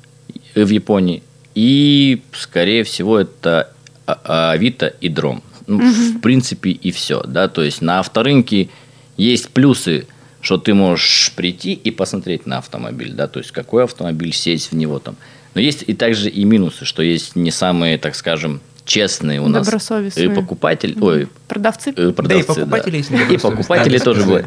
в 0.55 0.69
Японии, 0.69 1.23
и, 1.55 2.23
скорее 2.33 2.85
всего, 2.85 3.19
это 3.19 3.73
а, 4.07 4.21
а, 4.25 4.51
Авито 4.53 4.87
и 5.01 5.09
Дром. 5.09 5.43
Ну, 5.67 5.77
угу. 5.77 5.85
В 5.85 6.21
принципе, 6.21 6.71
и 6.71 6.93
все. 6.93 7.23
Да? 7.23 7.49
То 7.49 7.63
есть 7.63 7.83
на 7.83 7.99
авторынке 7.99 8.69
есть 9.17 9.51
плюсы, 9.51 10.07
что 10.41 10.57
ты 10.57 10.73
можешь 10.73 11.33
прийти 11.35 11.73
и 11.73 11.91
посмотреть 11.91 12.47
на 12.47 12.59
автомобиль, 12.59 13.13
да, 13.13 13.27
то 13.27 13.41
есть 13.41 13.51
какой 13.51 13.85
автомобиль, 13.85 14.33
сесть 14.33 14.71
в 14.71 14.77
него 14.77 14.99
там. 14.99 15.17
Но 15.55 15.61
есть 15.61 15.83
и 15.87 15.95
также 15.95 16.31
и 16.31 16.45
минусы, 16.45 16.85
что 16.85 17.03
есть 17.03 17.35
не 17.35 17.51
самые, 17.51 17.99
так 17.99 18.15
скажем, 18.15 18.61
честные 18.89 19.41
у 19.41 19.49
нас 19.49 19.69
и 20.17 20.29
покупатели, 20.29 20.97
ой, 21.01 21.29
продавцы, 21.47 21.91
и 21.91 22.13
продавцы, 22.13 22.27
да, 22.27 22.35
и 22.35 22.43
покупатели, 22.43 23.05
да. 23.09 23.35
и 23.35 23.37
покупатели 23.37 23.99
тоже 23.99 24.25
были. 24.25 24.47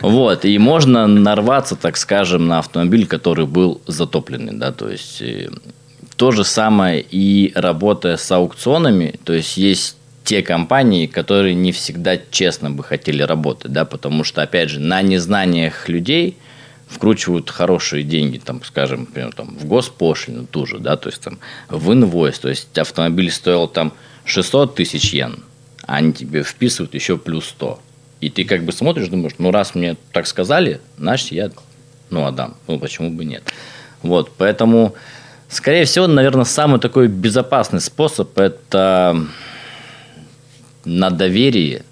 Вот 0.00 0.44
и 0.44 0.56
можно 0.58 1.06
нарваться, 1.06 1.76
так 1.76 1.96
скажем, 1.96 2.46
на 2.46 2.60
автомобиль, 2.60 3.06
который 3.06 3.46
был 3.46 3.82
затопленный, 3.86 4.52
да, 4.54 4.72
то 4.72 4.88
есть 4.88 5.20
э, 5.20 5.50
то 6.16 6.30
же 6.30 6.44
самое 6.44 7.04
и 7.10 7.52
работая 7.54 8.16
с 8.16 8.30
аукционами, 8.30 9.18
то 9.24 9.32
есть 9.32 9.56
есть 9.56 9.96
те 10.22 10.42
компании, 10.42 11.06
которые 11.06 11.54
не 11.54 11.72
всегда 11.72 12.16
честно 12.30 12.70
бы 12.70 12.84
хотели 12.84 13.22
работать, 13.22 13.72
да, 13.72 13.84
потому 13.84 14.24
что, 14.24 14.42
опять 14.42 14.70
же, 14.70 14.80
на 14.80 15.02
незнаниях 15.02 15.88
людей 15.88 16.38
вкручивают 16.88 17.50
хорошие 17.50 18.02
деньги, 18.02 18.38
там, 18.38 18.62
скажем, 18.64 19.00
например, 19.00 19.32
там, 19.34 19.56
в 19.56 19.66
госпошлину 19.66 20.46
ту 20.46 20.66
же, 20.66 20.78
да, 20.78 20.96
то 20.96 21.08
есть 21.08 21.22
там 21.22 21.38
в 21.68 21.92
инвойс, 21.92 22.38
то 22.38 22.48
есть 22.48 22.76
автомобиль 22.78 23.30
стоил 23.30 23.68
там 23.68 23.92
600 24.24 24.74
тысяч 24.74 25.12
йен, 25.12 25.42
а 25.86 25.96
они 25.96 26.12
тебе 26.12 26.42
вписывают 26.42 26.94
еще 26.94 27.16
плюс 27.16 27.46
100. 27.46 27.80
И 28.20 28.30
ты 28.30 28.44
как 28.44 28.64
бы 28.64 28.72
смотришь, 28.72 29.08
думаешь, 29.08 29.34
ну 29.38 29.50
раз 29.50 29.74
мне 29.74 29.96
так 30.12 30.26
сказали, 30.26 30.80
значит 30.98 31.32
я, 31.32 31.50
ну, 32.10 32.24
отдам. 32.24 32.56
Ну, 32.68 32.78
почему 32.78 33.10
бы 33.10 33.24
нет? 33.24 33.42
Вот, 34.02 34.30
поэтому, 34.36 34.94
скорее 35.48 35.84
всего, 35.84 36.06
наверное, 36.06 36.44
самый 36.44 36.80
такой 36.80 37.08
безопасный 37.08 37.80
способ– 37.80 38.38
это 38.38 39.26
на 40.84 41.10
доверии 41.10 41.82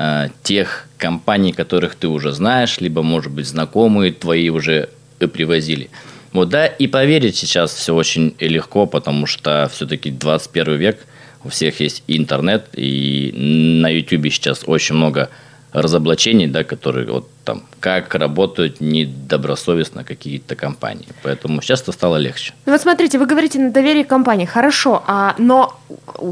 э, 0.00 0.28
тех 0.42 0.88
компаний, 0.96 1.52
которых 1.52 1.94
ты 1.94 2.08
уже 2.08 2.32
знаешь, 2.32 2.80
либо, 2.80 3.02
может 3.02 3.30
быть, 3.30 3.46
знакомые 3.46 4.12
твои 4.12 4.48
уже 4.48 4.88
привозили. 5.18 5.90
Вот, 6.32 6.48
да, 6.48 6.66
и 6.66 6.86
поверить 6.86 7.36
сейчас 7.36 7.74
все 7.74 7.94
очень 7.94 8.34
легко, 8.38 8.86
потому 8.86 9.26
что 9.26 9.70
все-таки 9.72 10.10
21 10.10 10.76
век, 10.76 10.98
у 11.44 11.48
всех 11.48 11.80
есть 11.80 12.02
интернет, 12.06 12.68
и 12.74 13.32
на 13.80 13.88
YouTube 13.88 14.32
сейчас 14.32 14.62
очень 14.66 14.94
много 14.94 15.28
разоблачений, 15.72 16.46
да, 16.46 16.64
которые 16.64 17.06
вот 17.06 17.28
там, 17.44 17.62
как 17.80 18.14
работают 18.14 18.80
недобросовестно 18.80 20.04
какие-то 20.04 20.54
компании. 20.54 21.08
Поэтому 21.22 21.62
сейчас 21.62 21.82
это 21.82 21.92
стало 21.92 22.16
легче. 22.16 22.52
Ну 22.66 22.72
вот 22.72 22.80
смотрите, 22.80 23.18
вы 23.18 23.26
говорите 23.26 23.58
на 23.58 23.70
доверие 23.70 24.04
компании, 24.04 24.44
хорошо, 24.44 25.02
а, 25.06 25.34
но 25.38 25.76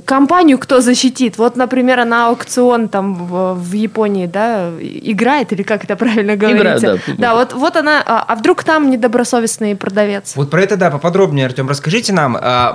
компанию 0.05 0.59
кто 0.59 0.81
защитит? 0.81 1.39
Вот, 1.39 1.57
например, 1.57 2.01
она 2.01 2.29
аукцион 2.29 2.89
там 2.89 3.15
в, 3.15 3.55
в 3.55 3.73
Японии, 3.73 4.27
да, 4.27 4.71
играет, 4.81 5.53
или 5.53 5.63
как 5.63 5.85
это 5.85 5.97
правильно 5.97 6.37
говорится? 6.37 6.87
Играет, 6.87 7.03
да. 7.07 7.15
Да, 7.19 7.35
вот, 7.35 7.53
вот 7.53 7.77
она, 7.77 8.03
а, 8.05 8.25
а 8.27 8.35
вдруг 8.37 8.65
там 8.65 8.91
недобросовестный 8.91 9.77
продавец? 9.77 10.35
Вот 10.37 10.51
про 10.51 10.63
это, 10.63 10.77
да, 10.77 10.91
поподробнее, 10.91 11.47
Артем, 11.47 11.69
расскажите 11.69 12.13
нам. 12.13 12.37
А, 12.41 12.75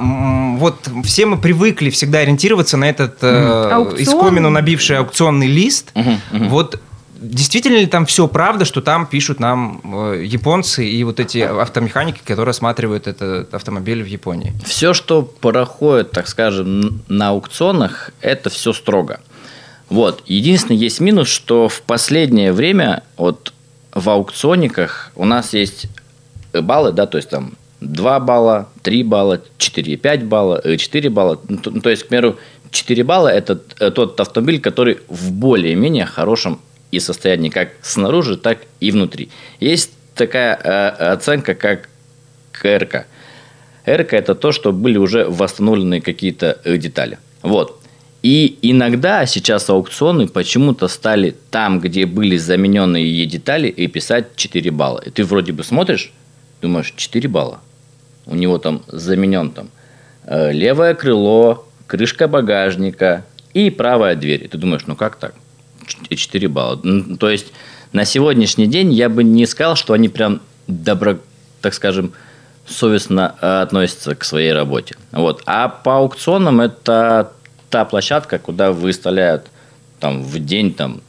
вот 0.58 0.90
все 1.04 1.26
мы 1.26 1.38
привыкли 1.38 1.90
всегда 1.90 2.20
ориентироваться 2.20 2.78
на 2.78 2.90
этот 2.90 3.22
mm. 3.22 3.98
э, 3.98 4.02
искомину 4.02 4.50
набивший 4.50 4.98
аукционный 4.98 5.48
лист. 5.48 5.92
Uh-huh, 5.94 6.18
uh-huh. 6.32 6.48
Вот 6.50 6.80
действительно 7.24 7.78
ли 7.78 7.86
там 7.86 8.06
все 8.06 8.28
правда, 8.28 8.66
что 8.66 8.82
там 8.82 9.08
пишут 9.08 9.40
нам 9.40 9.82
э, 9.84 10.24
японцы 10.26 10.86
и 10.88 11.04
вот 11.04 11.20
эти 11.20 11.40
автомеханики, 11.40 12.22
которые 12.24 12.52
осматривают 12.52 13.08
этот 13.08 13.54
автомобиль 13.54 14.04
в 14.04 14.08
Японии? 14.08 14.54
Все, 14.66 14.94
что 14.94 15.22
проходит, 15.24 16.12
так 16.12 16.28
скажем, 16.28 17.02
на 17.08 17.30
аукционах, 17.30 18.12
это 18.22 18.50
все 18.50 18.74
строго. 18.74 19.22
Вот. 19.90 20.24
Единственный 20.26 20.78
есть 20.78 21.00
минус, 21.00 21.28
что 21.28 21.70
в 21.70 21.82
последнее 21.82 22.52
время 22.52 23.04
вот 23.18 23.54
в 23.94 24.10
аукционниках 24.10 25.12
у 25.16 25.26
нас 25.26 25.54
есть 25.54 25.88
баллы, 26.54 26.92
да, 26.92 27.06
то 27.06 27.18
есть 27.18 27.30
там 27.30 27.54
2 27.82 28.20
балла, 28.20 28.70
3 28.82 29.04
балла, 29.04 29.42
4,5 29.58 30.26
балла, 30.26 30.78
4 30.78 31.10
балла. 31.10 31.40
Ну, 31.48 31.58
то, 31.58 31.72
ну, 31.72 31.82
то 31.82 31.90
есть, 31.90 32.04
к 32.04 32.08
примеру, 32.08 32.38
4 32.72 33.04
балла– 33.04 33.28
это 33.30 33.62
э, 33.80 33.92
тот 33.92 34.20
автомобиль, 34.20 34.60
который 34.60 35.00
в 35.10 35.32
более-менее 35.32 36.06
хорошем 36.06 36.60
и 36.94 37.00
состоянии 37.00 37.50
как 37.50 37.70
снаружи, 37.82 38.38
так 38.38 38.60
и 38.80 38.92
внутри. 38.92 39.30
Есть 39.60 39.92
такая 40.16 40.56
э, 40.56 41.14
оценка, 41.14 41.56
как 41.56 41.90
КРК. 42.52 43.08
РК– 43.88 44.14
это 44.14 44.36
то, 44.36 44.52
что 44.52 44.72
были 44.72 44.98
уже 44.98 45.26
восстановлены 45.26 46.02
какие-то 46.02 46.60
э, 46.64 46.78
детали. 46.78 47.18
Вот. 47.42 47.80
И 48.22 48.58
иногда 48.62 49.26
сейчас 49.26 49.70
аукционы 49.70 50.28
почему-то 50.28 50.88
стали 50.88 51.36
там, 51.52 51.80
где 51.80 52.06
были 52.06 52.38
замененные 52.38 53.26
детали, 53.26 53.68
и 53.68 53.88
писать 53.88 54.36
4 54.36 54.72
балла. 54.72 55.02
И 55.06 55.10
ты 55.10 55.26
вроде 55.26 55.52
бы 55.52 55.64
смотришь, 55.64 56.14
думаешь, 56.62 56.94
4 56.96 57.28
балла. 57.28 57.60
У 58.26 58.36
него 58.36 58.58
там 58.60 58.84
заменен 58.88 59.50
там 59.50 59.70
э, 60.26 60.54
левое 60.54 60.94
крыло, 60.94 61.68
крышка 61.88 62.28
багажника 62.28 63.26
и 63.54 63.70
правая 63.70 64.16
дверь. 64.16 64.46
И 64.46 64.48
ты 64.48 64.58
думаешь, 64.58 64.84
ну 64.88 64.96
как 64.96 65.18
так? 65.18 65.34
4 65.86 66.48
балла. 66.48 66.82
То 67.18 67.30
есть 67.30 67.54
на 67.92 68.06
сегодняшний 68.06 68.68
день 68.68 68.92
я 68.92 69.10
бы 69.10 69.24
не 69.24 69.46
сказал, 69.46 69.76
что 69.76 69.94
они 69.94 70.10
прям 70.10 70.42
добро, 70.68 71.18
так 71.62 71.74
скажем, 71.74 72.14
совестно 72.68 73.36
э, 73.42 73.62
относятся 73.62 74.16
к 74.16 74.24
своей 74.24 74.54
работе. 74.54 74.96
Вот. 75.12 75.44
А 75.46 75.68
по 75.70 75.98
аукционам 75.98 76.62
это 76.62 77.32
та 77.70 77.86
площадка, 77.86 78.40
куда 78.40 78.72
выставляют 78.72 79.48
там, 80.00 80.24
в 80.24 80.40
день 80.40 80.74
там, 80.74 81.02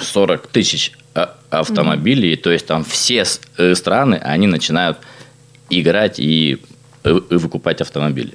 40 0.00 0.48
тысяч 0.48 0.92
э, 1.14 1.26
автомобилей. 1.50 2.34
Mm-hmm. 2.34 2.42
То 2.42 2.50
есть 2.50 2.66
там 2.66 2.84
все 2.84 3.24
э, 3.56 3.74
страны, 3.74 4.16
они 4.16 4.46
начинают 4.46 4.98
играть 5.70 6.18
и 6.18 6.58
выкупать 7.06 7.80
автомобили. 7.80 8.34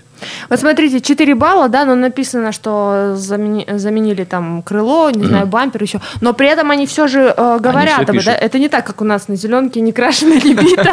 Вот 0.49 0.59
смотрите, 0.59 1.01
4 1.01 1.35
балла, 1.35 1.69
да, 1.69 1.85
но 1.85 1.95
написано, 1.95 2.51
что 2.51 3.13
замени, 3.15 3.65
заменили 3.69 4.23
там 4.23 4.61
крыло, 4.61 5.09
не 5.09 5.23
mm 5.23 5.27
знаю, 5.27 5.47
бампер 5.47 5.83
еще, 5.83 6.01
но 6.19 6.33
при 6.33 6.47
этом 6.47 6.71
они 6.71 6.85
все 6.85 7.07
же 7.07 7.33
э, 7.35 7.59
говорят 7.59 8.09
об 8.09 8.17
этом. 8.17 8.33
Это 8.33 8.59
не 8.59 8.69
так, 8.69 8.85
как 8.85 9.01
у 9.01 9.05
нас 9.05 9.27
на 9.27 9.35
зеленке 9.35 9.81
не 9.81 9.91
крашено, 9.91 10.33
не 10.33 10.53
бито. 10.53 10.91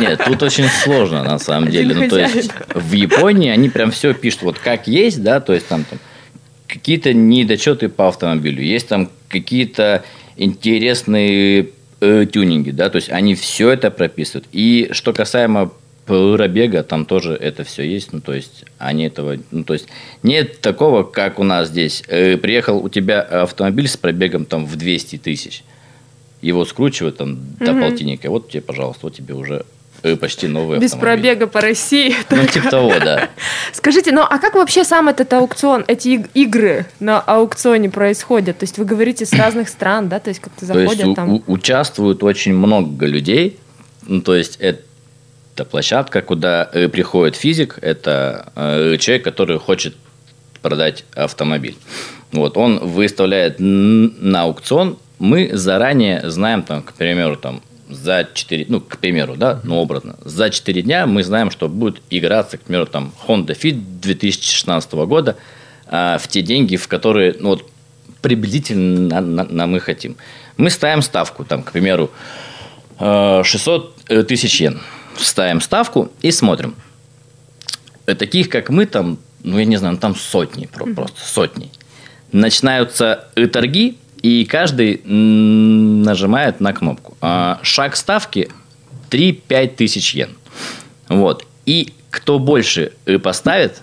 Нет, 0.00 0.22
тут 0.24 0.42
очень 0.42 0.68
сложно 0.68 1.22
на 1.24 1.38
самом 1.38 1.70
деле. 1.70 1.94
Ну, 1.94 2.08
то 2.08 2.18
есть 2.18 2.50
в 2.74 2.92
Японии 2.92 3.50
они 3.50 3.68
прям 3.68 3.90
все 3.90 4.14
пишут 4.14 4.42
вот 4.42 4.58
как 4.58 4.86
есть, 4.86 5.22
да, 5.22 5.40
то 5.40 5.52
есть 5.52 5.66
там, 5.68 5.84
там 5.84 5.98
какие-то 6.66 7.12
недочеты 7.12 7.88
по 7.88 8.08
автомобилю, 8.08 8.62
есть 8.62 8.88
там 8.88 9.10
какие-то 9.28 10.04
интересные 10.36 11.70
э, 12.00 12.26
тюнинги, 12.26 12.70
да, 12.70 12.90
то 12.90 12.96
есть 12.96 13.10
они 13.10 13.34
все 13.34 13.70
это 13.70 13.90
прописывают. 13.90 14.46
И 14.52 14.88
что 14.92 15.12
касаемо 15.12 15.72
пробега 16.06 16.82
там 16.82 17.06
тоже 17.06 17.34
это 17.34 17.64
все 17.64 17.82
есть, 17.82 18.12
ну, 18.12 18.20
то 18.20 18.34
есть, 18.34 18.64
они 18.78 19.04
этого, 19.04 19.38
ну, 19.50 19.64
то 19.64 19.72
есть, 19.72 19.86
нет 20.22 20.60
такого, 20.60 21.02
как 21.02 21.38
у 21.38 21.44
нас 21.44 21.68
здесь. 21.68 22.02
Э, 22.08 22.36
приехал 22.36 22.78
у 22.78 22.88
тебя 22.88 23.20
автомобиль 23.20 23.88
с 23.88 23.96
пробегом 23.96 24.44
там 24.44 24.66
в 24.66 24.76
200 24.76 25.18
тысяч, 25.18 25.64
его 26.42 26.64
скручивают 26.64 27.16
там 27.16 27.32
угу. 27.32 27.64
до 27.64 27.74
полтинника, 27.74 28.30
вот 28.30 28.50
тебе, 28.50 28.60
пожалуйста, 28.60 29.00
вот 29.06 29.14
тебе 29.14 29.34
уже 29.34 29.64
э, 30.02 30.16
почти 30.16 30.46
новый 30.46 30.78
Без 30.78 30.92
автомобиль. 30.92 31.22
пробега 31.22 31.46
по 31.46 31.60
России. 31.62 32.14
Ну, 32.30 32.36
только. 32.36 32.52
типа 32.52 32.70
того, 32.70 32.92
да. 33.02 33.30
Скажите, 33.72 34.12
ну 34.12 34.22
а 34.22 34.38
как 34.38 34.54
вообще 34.54 34.84
сам 34.84 35.08
этот 35.08 35.32
аукцион, 35.32 35.84
эти 35.86 36.26
игры 36.34 36.84
на 37.00 37.18
аукционе 37.20 37.88
происходят? 37.88 38.58
То 38.58 38.64
есть 38.64 38.76
вы 38.76 38.84
говорите 38.84 39.24
с 39.24 39.32
разных 39.38 39.70
стран, 39.70 40.10
да? 40.10 40.20
То 40.20 40.28
есть 40.28 40.40
как-то 40.40 40.66
заходят 40.66 41.00
то 41.00 41.06
есть, 41.06 41.16
там... 41.16 41.30
У- 41.30 41.42
участвуют 41.46 42.22
очень 42.22 42.52
много 42.52 43.06
людей, 43.06 43.58
ну, 44.06 44.20
то 44.20 44.34
есть 44.34 44.56
это 44.60 44.82
это 45.54 45.64
площадка, 45.64 46.20
куда 46.20 46.68
э, 46.72 46.88
приходит 46.88 47.36
физик, 47.36 47.78
это 47.80 48.52
э, 48.56 48.96
человек, 48.98 49.24
который 49.24 49.58
хочет 49.58 49.94
продать 50.62 51.04
автомобиль. 51.14 51.76
Вот, 52.32 52.56
он 52.56 52.78
выставляет 52.78 53.56
на 53.58 54.42
аукцион, 54.42 54.98
мы 55.20 55.50
заранее 55.52 56.28
знаем, 56.28 56.62
там, 56.64 56.82
к 56.82 56.94
примеру, 56.94 57.36
там, 57.36 57.62
за 57.88 58.28
4, 58.32 58.66
ну, 58.68 58.80
к 58.80 58.98
примеру, 58.98 59.36
да, 59.36 59.60
ну, 59.62 59.76
образно, 59.76 60.16
за 60.24 60.50
4 60.50 60.82
дня 60.82 61.06
мы 61.06 61.22
знаем, 61.22 61.52
что 61.52 61.68
будет 61.68 62.02
играться, 62.10 62.58
к 62.58 62.62
примеру, 62.62 62.86
там, 62.86 63.12
Honda 63.28 63.56
Fit 63.56 63.74
2016 64.00 64.92
года 64.92 65.36
а, 65.86 66.18
в 66.18 66.26
те 66.26 66.42
деньги, 66.42 66.74
в 66.76 66.88
которые, 66.88 67.36
ну, 67.38 67.50
вот, 67.50 67.70
приблизительно 68.22 69.20
на, 69.20 69.20
на, 69.20 69.44
на 69.44 69.66
мы 69.68 69.78
хотим. 69.78 70.16
Мы 70.56 70.70
ставим 70.70 71.02
ставку, 71.02 71.44
там, 71.44 71.62
к 71.62 71.70
примеру, 71.70 72.10
600 72.98 73.96
э, 74.08 74.22
тысяч 74.22 74.60
йен 74.60 74.80
ставим 75.18 75.60
ставку 75.60 76.10
и 76.22 76.30
смотрим. 76.30 76.74
Э, 78.06 78.14
таких, 78.14 78.48
как 78.48 78.70
мы, 78.70 78.86
там, 78.86 79.18
ну, 79.42 79.58
я 79.58 79.64
не 79.64 79.76
знаю, 79.76 79.96
там 79.96 80.14
сотни, 80.14 80.66
просто 80.66 81.20
сотни. 81.20 81.70
Начинаются 82.32 83.28
торги, 83.52 83.98
и 84.22 84.44
каждый 84.44 85.02
нажимает 85.04 86.60
на 86.60 86.72
кнопку. 86.72 87.16
А 87.20 87.60
шаг 87.62 87.94
ставки 87.94 88.50
3-5 89.10 89.76
тысяч 89.76 90.14
йен. 90.14 90.30
Вот. 91.08 91.46
И 91.66 91.92
кто 92.10 92.38
больше 92.38 92.92
э, 93.06 93.18
поставит, 93.18 93.82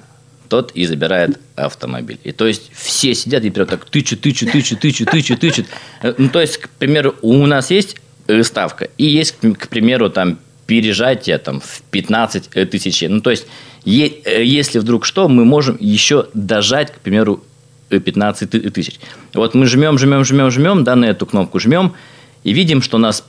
тот 0.49 0.71
и 0.73 0.85
забирает 0.85 1.39
автомобиль. 1.55 2.19
И 2.23 2.31
то 2.31 2.45
есть 2.45 2.71
все 2.73 3.13
сидят 3.15 3.43
и 3.45 3.49
прям 3.49 3.67
так 3.67 3.85
тычут, 3.85 4.21
тычут, 4.21 4.51
тычут, 4.51 4.79
тычут, 4.79 5.09
тычут, 5.09 5.39
тычут. 5.39 5.65
Э, 6.01 6.13
ну, 6.17 6.29
то 6.29 6.41
есть, 6.41 6.57
к 6.57 6.69
примеру, 6.69 7.15
у 7.21 7.45
нас 7.45 7.71
есть 7.71 7.97
ставка, 8.43 8.89
и 8.97 9.05
есть, 9.05 9.35
к 9.39 9.67
примеру, 9.67 10.09
там 10.09 10.39
пережатие 10.65 11.37
там, 11.37 11.59
в 11.59 11.81
15 11.91 12.49
э, 12.53 12.65
тысяч. 12.65 13.03
Ну, 13.07 13.21
то 13.21 13.29
есть, 13.29 13.47
е- 13.83 14.21
э, 14.23 14.43
если 14.43 14.79
вдруг 14.79 15.05
что, 15.05 15.27
мы 15.27 15.45
можем 15.45 15.77
еще 15.79 16.27
дожать, 16.33 16.91
к 16.91 16.99
примеру, 16.99 17.43
15 17.89 18.55
э, 18.55 18.69
тысяч. 18.69 18.99
Вот 19.33 19.53
мы 19.53 19.65
жмем, 19.65 19.97
жмем, 19.97 20.23
жмем, 20.23 20.51
жмем, 20.51 20.83
да, 20.83 20.95
на 20.95 21.05
эту 21.05 21.25
кнопку 21.25 21.59
жмем, 21.59 21.93
и 22.43 22.53
видим, 22.53 22.81
что 22.81 22.97
нас 22.97 23.25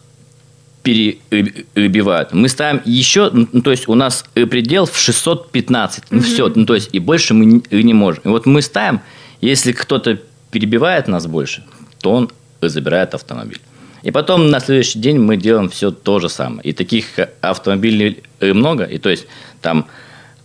перебивают. 0.82 2.32
Мы 2.32 2.48
ставим 2.48 2.82
еще, 2.84 3.30
ну, 3.32 3.62
то 3.62 3.70
есть 3.70 3.88
у 3.88 3.94
нас 3.94 4.24
предел 4.34 4.86
в 4.86 4.98
615. 4.98 6.04
Ну, 6.10 6.20
все, 6.20 6.48
ну, 6.54 6.66
то 6.66 6.74
есть 6.74 6.90
и 6.92 6.98
больше 6.98 7.34
мы 7.34 7.62
не 7.70 7.94
можем. 7.94 8.22
И 8.24 8.28
вот 8.28 8.46
мы 8.46 8.62
ставим, 8.62 9.00
если 9.40 9.72
кто-то 9.72 10.18
перебивает 10.50 11.06
нас 11.06 11.26
больше, 11.26 11.62
то 12.00 12.12
он 12.12 12.30
забирает 12.60 13.14
автомобиль. 13.14 13.60
И 14.02 14.10
потом 14.10 14.50
на 14.50 14.60
следующий 14.60 14.98
день 14.98 15.18
мы 15.18 15.36
делаем 15.36 15.68
все 15.68 15.90
то 15.90 16.18
же 16.18 16.28
самое. 16.28 16.62
И 16.62 16.72
таких 16.72 17.06
автомобилей 17.40 18.22
много. 18.40 18.84
И 18.84 18.98
то 18.98 19.10
есть 19.10 19.26
там 19.60 19.86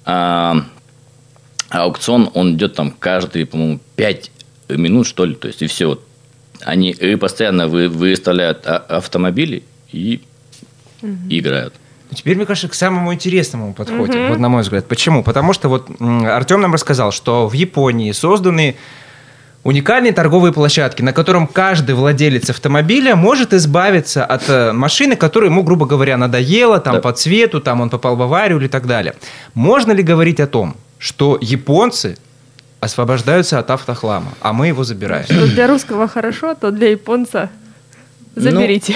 а, 0.06 0.64
аукцион, 1.70 2.30
он 2.34 2.54
идет 2.54 2.76
там 2.76 2.92
каждые, 2.92 3.46
по-моему, 3.46 3.80
5 3.96 4.32
минут, 4.70 5.08
что 5.08 5.26
ли. 5.26 5.36
То 5.36 5.48
есть 5.48 5.62
и 5.62 5.68
все. 5.68 6.00
Они 6.62 6.94
постоянно 7.20 7.68
вы, 7.68 7.90
выставляют 7.90 8.66
а, 8.66 8.78
автомобили 8.78 9.64
и 9.92 10.22
угу. 11.02 11.12
играют. 11.30 11.74
Ну, 12.10 12.16
теперь, 12.16 12.36
мне 12.36 12.46
кажется, 12.46 12.70
к 12.70 12.74
самому 12.74 13.14
интересному 13.14 13.74
подходим, 13.74 14.22
угу. 14.22 14.30
вот 14.30 14.40
на 14.40 14.50
мой 14.50 14.62
взгляд. 14.62 14.88
Почему? 14.88 15.24
Потому 15.24 15.54
что 15.54 15.68
вот 15.68 15.90
Артем 16.00 16.62
нам 16.62 16.74
рассказал, 16.74 17.12
что 17.12 17.48
в 17.48 17.54
Японии 17.54 18.12
созданы 18.12 18.76
уникальные 19.68 20.14
торговые 20.14 20.54
площадки, 20.54 21.02
на 21.02 21.12
котором 21.12 21.46
каждый 21.46 21.94
владелец 21.94 22.50
автомобиля 22.50 23.18
может 23.18 23.54
избавиться 23.54 24.24
от 24.24 24.50
э, 24.50 24.72
машины, 24.72 25.18
которая 25.18 25.50
ему, 25.50 25.62
грубо 25.62 25.86
говоря, 25.86 26.16
надоела, 26.16 26.80
там, 26.80 26.94
да. 26.94 27.02
по 27.02 27.12
цвету, 27.12 27.60
там, 27.60 27.82
он 27.82 27.90
попал 27.90 28.16
в 28.16 28.22
аварию 28.22 28.60
или 28.60 28.70
так 28.70 28.88
далее. 28.88 29.14
Можно 29.54 29.92
ли 29.92 30.04
говорить 30.04 30.40
о 30.40 30.48
том, 30.48 30.78
что 31.00 31.38
японцы 31.42 32.18
освобождаются 32.80 33.60
от 33.60 33.70
автохлама, 33.70 34.32
а 34.40 34.54
мы 34.54 34.68
его 34.68 34.86
забираем? 34.86 35.26
Что 35.26 35.48
для 35.48 35.68
русского 35.68 36.08
хорошо, 36.08 36.56
то 36.56 36.72
для 36.72 36.92
японца 36.92 37.50
заберите. 38.36 38.96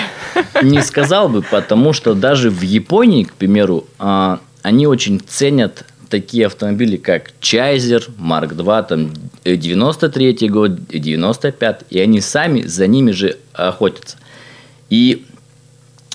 Ну, 0.61 0.61
не 0.61 0.81
сказал 0.81 1.27
бы, 1.27 1.41
потому 1.41 1.91
что 1.91 2.13
даже 2.13 2.49
в 2.49 2.61
Японии, 2.61 3.25
к 3.25 3.33
примеру, 3.33 3.87
а, 3.99 4.39
они 4.61 4.87
очень 4.87 5.19
ценят 5.19 5.83
такие 6.11 6.45
автомобили, 6.45 6.97
как 6.97 7.31
Чайзер, 7.39 8.09
Марк 8.17 8.53
2, 8.53 8.83
там 8.83 9.13
93 9.45 10.37
э, 10.41 10.47
год, 10.47 10.87
95 10.87 11.85
и 11.89 11.99
они 11.99 12.21
сами 12.21 12.61
за 12.61 12.85
ними 12.85 13.11
же 13.11 13.37
охотятся. 13.53 14.17
И 14.89 15.25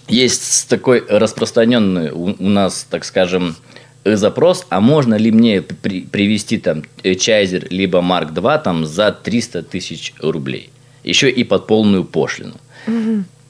есть 0.07 0.69
такой 0.69 1.05
распространенный 1.09 2.11
у, 2.13 2.37
у 2.39 2.49
нас, 2.49 2.87
так 2.89 3.05
скажем, 3.05 3.57
запрос, 4.05 4.67
а 4.69 4.81
можно 4.81 5.15
ли 5.17 5.33
мне 5.33 5.63
при, 5.63 6.03
привезти 6.03 6.59
там 6.59 6.85
э, 7.03 7.15
Чайзер 7.15 7.67
либо 7.71 8.03
Марк 8.03 8.33
2 8.33 8.59
там 8.59 8.87
за 8.87 9.11
300 9.11 9.63
тысяч 9.65 10.15
рублей, 10.21 10.71
еще 11.03 11.31
и 11.31 11.43
под 11.43 11.67
полную 11.67 12.05
пошлину. 12.05 12.55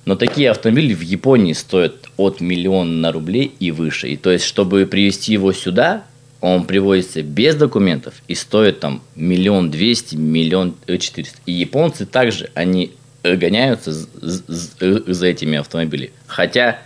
Но 0.07 0.15
такие 0.15 0.53
автомобили 0.53 0.95
в 0.95 1.00
Японии 1.00 1.53
стоят 1.53 2.09
от 2.17 2.41
миллиона 2.41 3.11
рублей 3.11 3.53
и 3.59 3.73
выше. 3.73 4.09
И 4.09 4.17
то 4.17 4.31
есть, 4.31 4.45
чтобы 4.45 4.87
привезти 4.87 5.33
его 5.33 5.53
сюда, 5.53 6.05
он 6.40 6.66
привозится 6.66 7.23
без 7.23 7.55
документов 7.55 8.14
и 8.28 8.35
стоит 8.35 8.81
там 8.81 9.02
миллион 9.14 9.71
двести, 9.71 10.16
миллион 10.16 10.75
четыреста. 10.87 11.38
И 11.47 11.52
японцы 11.52 12.07
также, 12.07 12.50
они 12.55 12.93
гоняются 13.23 13.93
за 13.93 15.26
этими 15.26 15.59
автомобилями. 15.59 16.12
Хотя 16.26 16.78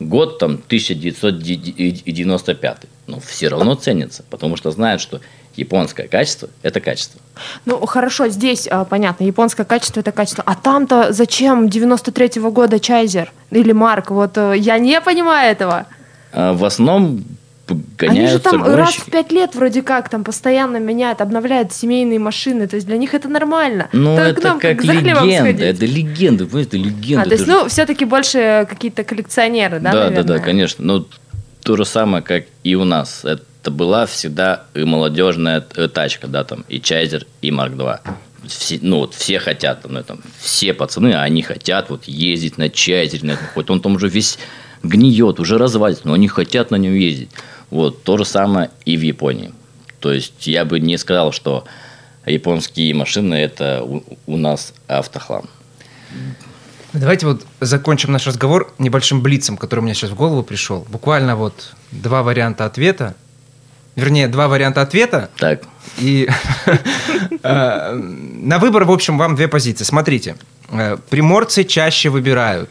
год 0.00 0.38
там 0.38 0.54
1995, 0.66 2.78
но 3.06 3.20
все 3.20 3.48
равно 3.48 3.74
ценится, 3.74 4.24
потому 4.28 4.56
что 4.56 4.70
знают, 4.70 5.00
что 5.00 5.22
японское 5.54 6.08
качество– 6.08 6.50
это 6.62 6.80
качество. 6.80 7.20
Ну, 7.64 7.86
хорошо, 7.86 8.28
здесь 8.28 8.68
а, 8.70 8.84
понятно, 8.84 9.24
японское 9.24 9.64
качество– 9.64 10.00
это 10.02 10.12
качество. 10.12 10.44
А 10.46 10.54
там-то 10.54 11.12
зачем 11.12 11.66
93-го 11.66 12.50
года 12.50 12.78
Чайзер 12.78 13.32
или 13.50 13.72
Марк? 13.72 14.10
Вот 14.10 14.36
э, 14.36 14.54
я 14.58 14.78
не 14.78 15.00
понимаю 15.00 15.52
этого. 15.52 15.86
А, 16.32 16.52
в 16.52 16.62
основном 16.64 17.24
гоняются 17.74 18.20
Они 18.22 18.26
же 18.28 18.38
там 18.38 18.62
гонщики. 18.62 18.76
раз 18.76 18.94
в 18.94 19.10
пять 19.10 19.32
лет 19.32 19.54
вроде 19.54 19.82
как 19.82 20.08
там 20.08 20.24
постоянно 20.24 20.76
меняют, 20.78 21.20
обновляют 21.20 21.72
семейные 21.72 22.18
машины, 22.18 22.66
то 22.68 22.76
есть 22.76 22.86
для 22.86 22.96
них 22.96 23.14
это 23.14 23.28
нормально. 23.28 23.88
Ну, 23.92 24.16
это 24.16 24.40
нам, 24.42 24.60
как, 24.60 24.76
как 24.78 24.84
легенда, 24.84 25.64
это 25.64 25.86
легенда, 25.86 26.44
это 26.58 26.76
легенда. 26.76 27.22
А, 27.22 27.28
то 27.28 27.34
есть, 27.34 27.46
ну, 27.46 27.68
все-таки 27.68 28.04
больше 28.04 28.66
какие-то 28.68 29.04
коллекционеры, 29.04 29.80
да, 29.80 29.92
Да, 29.92 29.98
наверное? 30.04 30.22
да, 30.22 30.34
да, 30.34 30.38
конечно. 30.38 30.84
Ну, 30.84 31.06
то 31.62 31.76
же 31.76 31.84
самое, 31.84 32.22
как 32.22 32.44
и 32.62 32.74
у 32.76 32.84
нас. 32.84 33.24
Это 33.24 33.70
была 33.70 34.06
всегда 34.06 34.64
и 34.74 34.84
молодежная 34.84 35.60
тачка, 35.60 36.28
да, 36.28 36.44
там, 36.44 36.64
и 36.68 36.80
Чайзер, 36.80 37.26
и 37.42 37.50
Марк 37.50 37.74
2 37.74 38.00
все, 38.48 38.78
ну 38.82 38.98
вот 38.98 39.14
все 39.14 39.38
хотят, 39.38 39.80
ну, 39.88 40.02
там, 40.02 40.20
все 40.38 40.72
пацаны, 40.74 41.14
они 41.14 41.42
хотят 41.42 41.90
вот 41.90 42.04
ездить 42.04 42.58
на 42.58 42.68
чайзере, 42.68 43.26
на 43.26 43.32
этом, 43.32 43.46
хоть 43.54 43.70
он 43.70 43.80
там 43.80 43.96
уже 43.96 44.08
весь 44.08 44.38
гниет, 44.82 45.40
уже 45.40 45.58
развалится, 45.58 46.06
но 46.06 46.14
они 46.14 46.28
хотят 46.28 46.70
на 46.70 46.76
нем 46.76 46.94
ездить. 46.94 47.30
Вот 47.70 48.02
то 48.02 48.16
же 48.18 48.24
самое 48.24 48.70
и 48.84 48.96
в 48.96 49.02
Японии. 49.02 49.52
То 50.00 50.12
есть 50.12 50.46
я 50.46 50.64
бы 50.64 50.80
не 50.80 50.96
сказал, 50.98 51.32
что 51.32 51.64
японские 52.24 52.94
машины 52.94 53.34
это 53.34 53.82
у, 53.82 54.04
у 54.26 54.36
нас 54.36 54.72
автохлам. 54.88 55.48
Давайте 56.92 57.26
вот 57.26 57.44
закончим 57.60 58.12
наш 58.12 58.26
разговор 58.26 58.72
небольшим 58.78 59.20
блицем, 59.20 59.56
который 59.56 59.80
меня 59.80 59.94
сейчас 59.94 60.10
в 60.10 60.14
голову 60.14 60.42
пришел. 60.42 60.86
Буквально 60.88 61.36
вот 61.36 61.74
два 61.90 62.22
варианта 62.22 62.64
ответа. 62.64 63.14
Вернее, 63.96 64.28
два 64.28 64.48
варианта 64.48 64.82
ответа. 64.82 65.30
Так. 65.38 65.62
И 65.98 66.28
э, 67.42 67.92
на 67.92 68.58
выбор, 68.58 68.84
в 68.84 68.90
общем, 68.90 69.18
вам 69.18 69.36
две 69.36 69.48
позиции. 69.48 69.84
Смотрите, 69.84 70.36
э, 70.70 70.96
приморцы 71.10 71.64
чаще 71.64 72.08
выбирают 72.10 72.70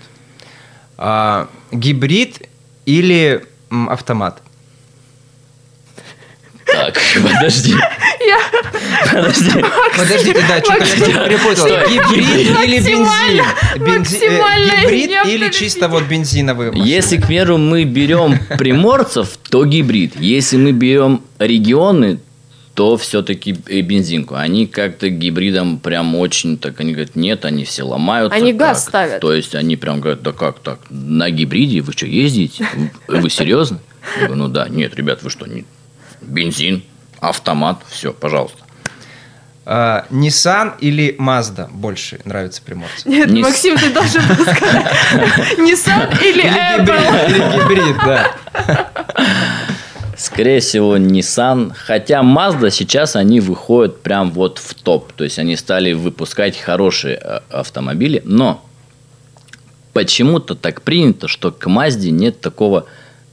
а, 0.97 1.49
гибрид 1.71 2.47
или 2.85 3.45
автомат. 3.69 4.41
Так, 6.75 6.99
подожди. 7.23 7.71
Я... 7.71 8.39
Подожди. 9.13 9.65
Подождите, 9.97 10.45
да, 10.47 10.59
что-то 10.59 11.25
перепутал. 11.25 11.67
Гибрид 11.87 12.59
или 12.63 12.79
бензин? 12.79 13.43
Бензи... 13.79 14.81
Гибрид 14.81 15.25
или 15.25 15.51
чисто 15.51 15.87
вот 15.87 16.03
бензиновый? 16.03 16.71
Если, 16.75 17.17
к 17.17 17.27
примеру, 17.27 17.57
мы 17.57 17.85
берем 17.85 18.39
приморцев, 18.57 19.37
то 19.49 19.63
гибрид. 19.65 20.19
Если 20.19 20.57
мы 20.57 20.73
берем 20.73 21.21
регионы, 21.39 22.19
то 22.73 22.97
все-таки 22.97 23.53
бензинку. 23.53 24.35
Они 24.35 24.67
как-то 24.67 25.07
гибридом 25.09 25.79
прям 25.79 26.13
очень 26.15 26.57
так, 26.57 26.77
они 26.81 26.91
говорят, 26.91 27.15
нет, 27.15 27.45
они 27.45 27.63
все 27.63 27.83
ломаются. 27.83 28.37
Они 28.37 28.51
газ 28.51 28.83
так. 28.83 28.89
ставят. 28.89 29.21
То 29.21 29.33
есть 29.33 29.55
они 29.55 29.77
прям 29.77 30.01
говорят, 30.01 30.21
да 30.21 30.33
как 30.33 30.59
так, 30.59 30.79
на 30.89 31.29
гибриде 31.29 31.79
вы 31.79 31.93
что, 31.93 32.05
ездите? 32.05 32.67
Вы 33.07 33.29
серьезно? 33.29 33.79
Я 34.19 34.27
говорю, 34.27 34.43
ну 34.43 34.49
да, 34.49 34.67
нет, 34.67 34.93
ребят, 34.95 35.23
вы 35.23 35.29
что, 35.29 35.45
не 35.45 35.63
бензин, 36.25 36.83
автомат, 37.19 37.81
все, 37.89 38.13
пожалуйста. 38.13 38.65
А, 39.67 40.05
Nissan 40.11 40.73
или 40.79 41.15
Mazda 41.17 41.67
больше 41.71 42.19
нравится 42.23 42.61
приморцу? 42.61 42.93
Нет, 43.09 43.31
Нис... 43.31 43.45
Максим, 43.45 43.77
ты 43.77 43.89
должен 43.89 44.21
сказать 44.21 44.53
Nissan 45.57 46.21
или, 46.21 46.41
или 46.41 46.45
Apple. 46.45 47.29
Или 47.29 47.39
гибрид, 47.57 47.97
да. 48.05 48.31
Скорее 50.17 50.59
всего, 50.59 50.97
Nissan. 50.97 51.73
Хотя 51.75 52.21
Mazda 52.21 52.69
сейчас 52.69 53.15
они 53.15 53.39
выходят 53.39 54.01
прям 54.03 54.31
вот 54.31 54.59
в 54.59 54.75
топ. 54.75 55.11
То 55.13 55.23
есть 55.23 55.39
они 55.39 55.55
стали 55.55 55.93
выпускать 55.93 56.57
хорошие 56.57 57.19
э, 57.21 57.39
автомобили. 57.49 58.21
Но 58.23 58.63
почему-то 59.93 60.53
так 60.53 60.83
принято, 60.83 61.27
что 61.27 61.51
к 61.51 61.65
Mazda 61.65 62.11
нет 62.11 62.39
такого 62.39 62.85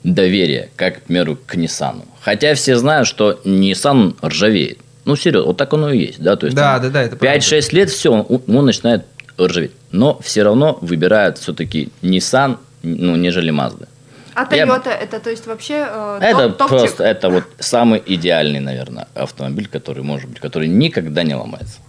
доверия, 0.05 0.71
как, 0.77 0.99
к 0.99 1.03
примеру, 1.03 1.39
к 1.47 1.55
Nissan. 1.55 2.03
Хотя 2.21 2.55
все 2.55 2.77
знают, 2.77 3.09
что 3.09 3.41
Nissan 3.45 4.17
ржавеет. 4.25 4.79
Ну, 5.05 5.17
серьезно, 5.17 5.49
вот 5.49 5.57
так 5.57 5.73
оно 5.75 5.91
и 5.91 5.99
есть. 5.99 6.23
Да, 6.23 6.37
То 6.37 6.47
есть, 6.47 6.57
да, 6.57 6.79
да, 6.79 6.89
да, 6.89 7.03
это 7.03 7.17
5-6 7.17 7.75
лет, 7.75 7.91
все, 7.91 8.13
он, 8.13 8.43
он 8.47 8.67
начинает 8.67 9.05
ржаветь. 9.39 9.73
Но 9.91 10.21
все 10.23 10.43
равно 10.43 10.79
выбирают 10.81 11.39
все-таки 11.39 11.91
Nissan, 12.03 12.59
ну, 12.83 13.17
нежели 13.17 13.53
Mazda. 13.53 13.89
А 14.35 14.45
Toyota 14.45 14.89
Я... 14.89 14.97
это, 14.97 15.21
то 15.21 15.31
есть 15.31 15.47
вообще 15.47 15.87
э, 15.87 16.19
Это 16.23 16.51
топ 16.51 16.69
просто, 16.69 17.05
это 17.05 17.29
вот 17.29 17.45
самый 17.59 18.03
идеальный, 18.07 18.61
наверное, 18.61 19.09
автомобиль, 19.15 19.69
который 19.69 20.03
может 20.03 20.31
быть, 20.31 20.41
который 20.41 20.69
никогда 20.69 21.23
не 21.23 21.35
ломается. 21.35 21.81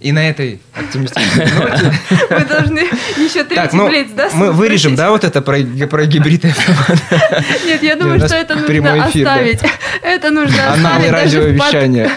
И 0.00 0.12
на 0.12 0.30
этой 0.30 0.60
оптимистичной 0.74 1.44
ноте... 1.58 1.92
Мы 2.30 2.44
должны 2.46 2.78
еще 3.18 3.44
третий 3.44 3.76
ну, 3.76 3.88
блиц, 3.88 4.08
да? 4.16 4.30
Мы 4.32 4.50
вырежем, 4.50 4.96
да, 4.96 5.10
вот 5.10 5.24
это 5.24 5.42
про, 5.42 5.58
про 5.90 6.06
гибрид 6.06 6.44
Нет, 7.64 7.82
я 7.82 7.96
думаю, 7.96 8.18
что 8.18 8.34
это 8.34 8.56
нужно 8.56 9.04
оставить. 9.04 9.60
Это 10.02 10.30
нужно 10.30 10.72
оставить. 10.72 11.10
радиовещание. 11.10 12.10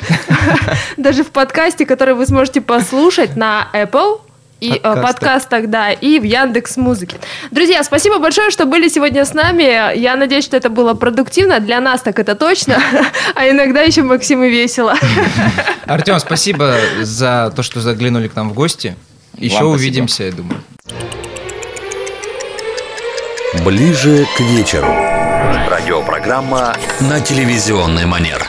Даже 0.95 1.23
в 1.23 1.31
подкасте, 1.31 1.85
который 1.85 2.13
вы 2.15 2.25
сможете 2.25 2.61
послушать 2.61 3.35
на 3.35 3.67
Apple, 3.73 4.21
и 4.63 4.71
э, 4.71 4.79
подкастах. 4.79 5.19
подкастах, 5.19 5.69
да, 5.69 5.91
и 5.91 6.19
в 6.19 6.23
Яндекс 6.23 6.77
Музыке. 6.77 7.17
Друзья, 7.51 7.83
спасибо 7.83 8.19
большое, 8.19 8.49
что 8.49 8.65
были 8.65 8.87
сегодня 8.87 9.25
с 9.25 9.33
нами. 9.33 9.97
Я 9.97 10.15
надеюсь, 10.15 10.45
что 10.45 10.55
это 10.55 10.69
было 10.69 10.93
продуктивно. 10.93 11.59
Для 11.59 11.81
нас 11.81 12.01
так 12.01 12.19
это 12.19 12.35
точно. 12.35 12.81
А 13.35 13.49
иногда 13.49 13.81
еще 13.81 14.03
Максим 14.03 14.43
и 14.43 14.49
весело. 14.49 14.95
Артем, 15.85 16.19
спасибо 16.19 16.75
за 17.01 17.51
то, 17.55 17.63
что 17.63 17.81
заглянули 17.81 18.27
к 18.27 18.35
нам 18.35 18.49
в 18.49 18.53
гости. 18.53 18.95
Еще 19.37 19.57
Вам 19.57 19.73
увидимся, 19.73 20.31
спасибо. 20.31 20.35
я 20.35 20.43
думаю. 20.43 20.63
Ближе 23.65 24.25
к 24.37 24.39
вечеру. 24.39 24.87
Радиопрограмма 25.69 26.75
на 27.01 27.19
телевизионный 27.19 28.05
манер. 28.05 28.47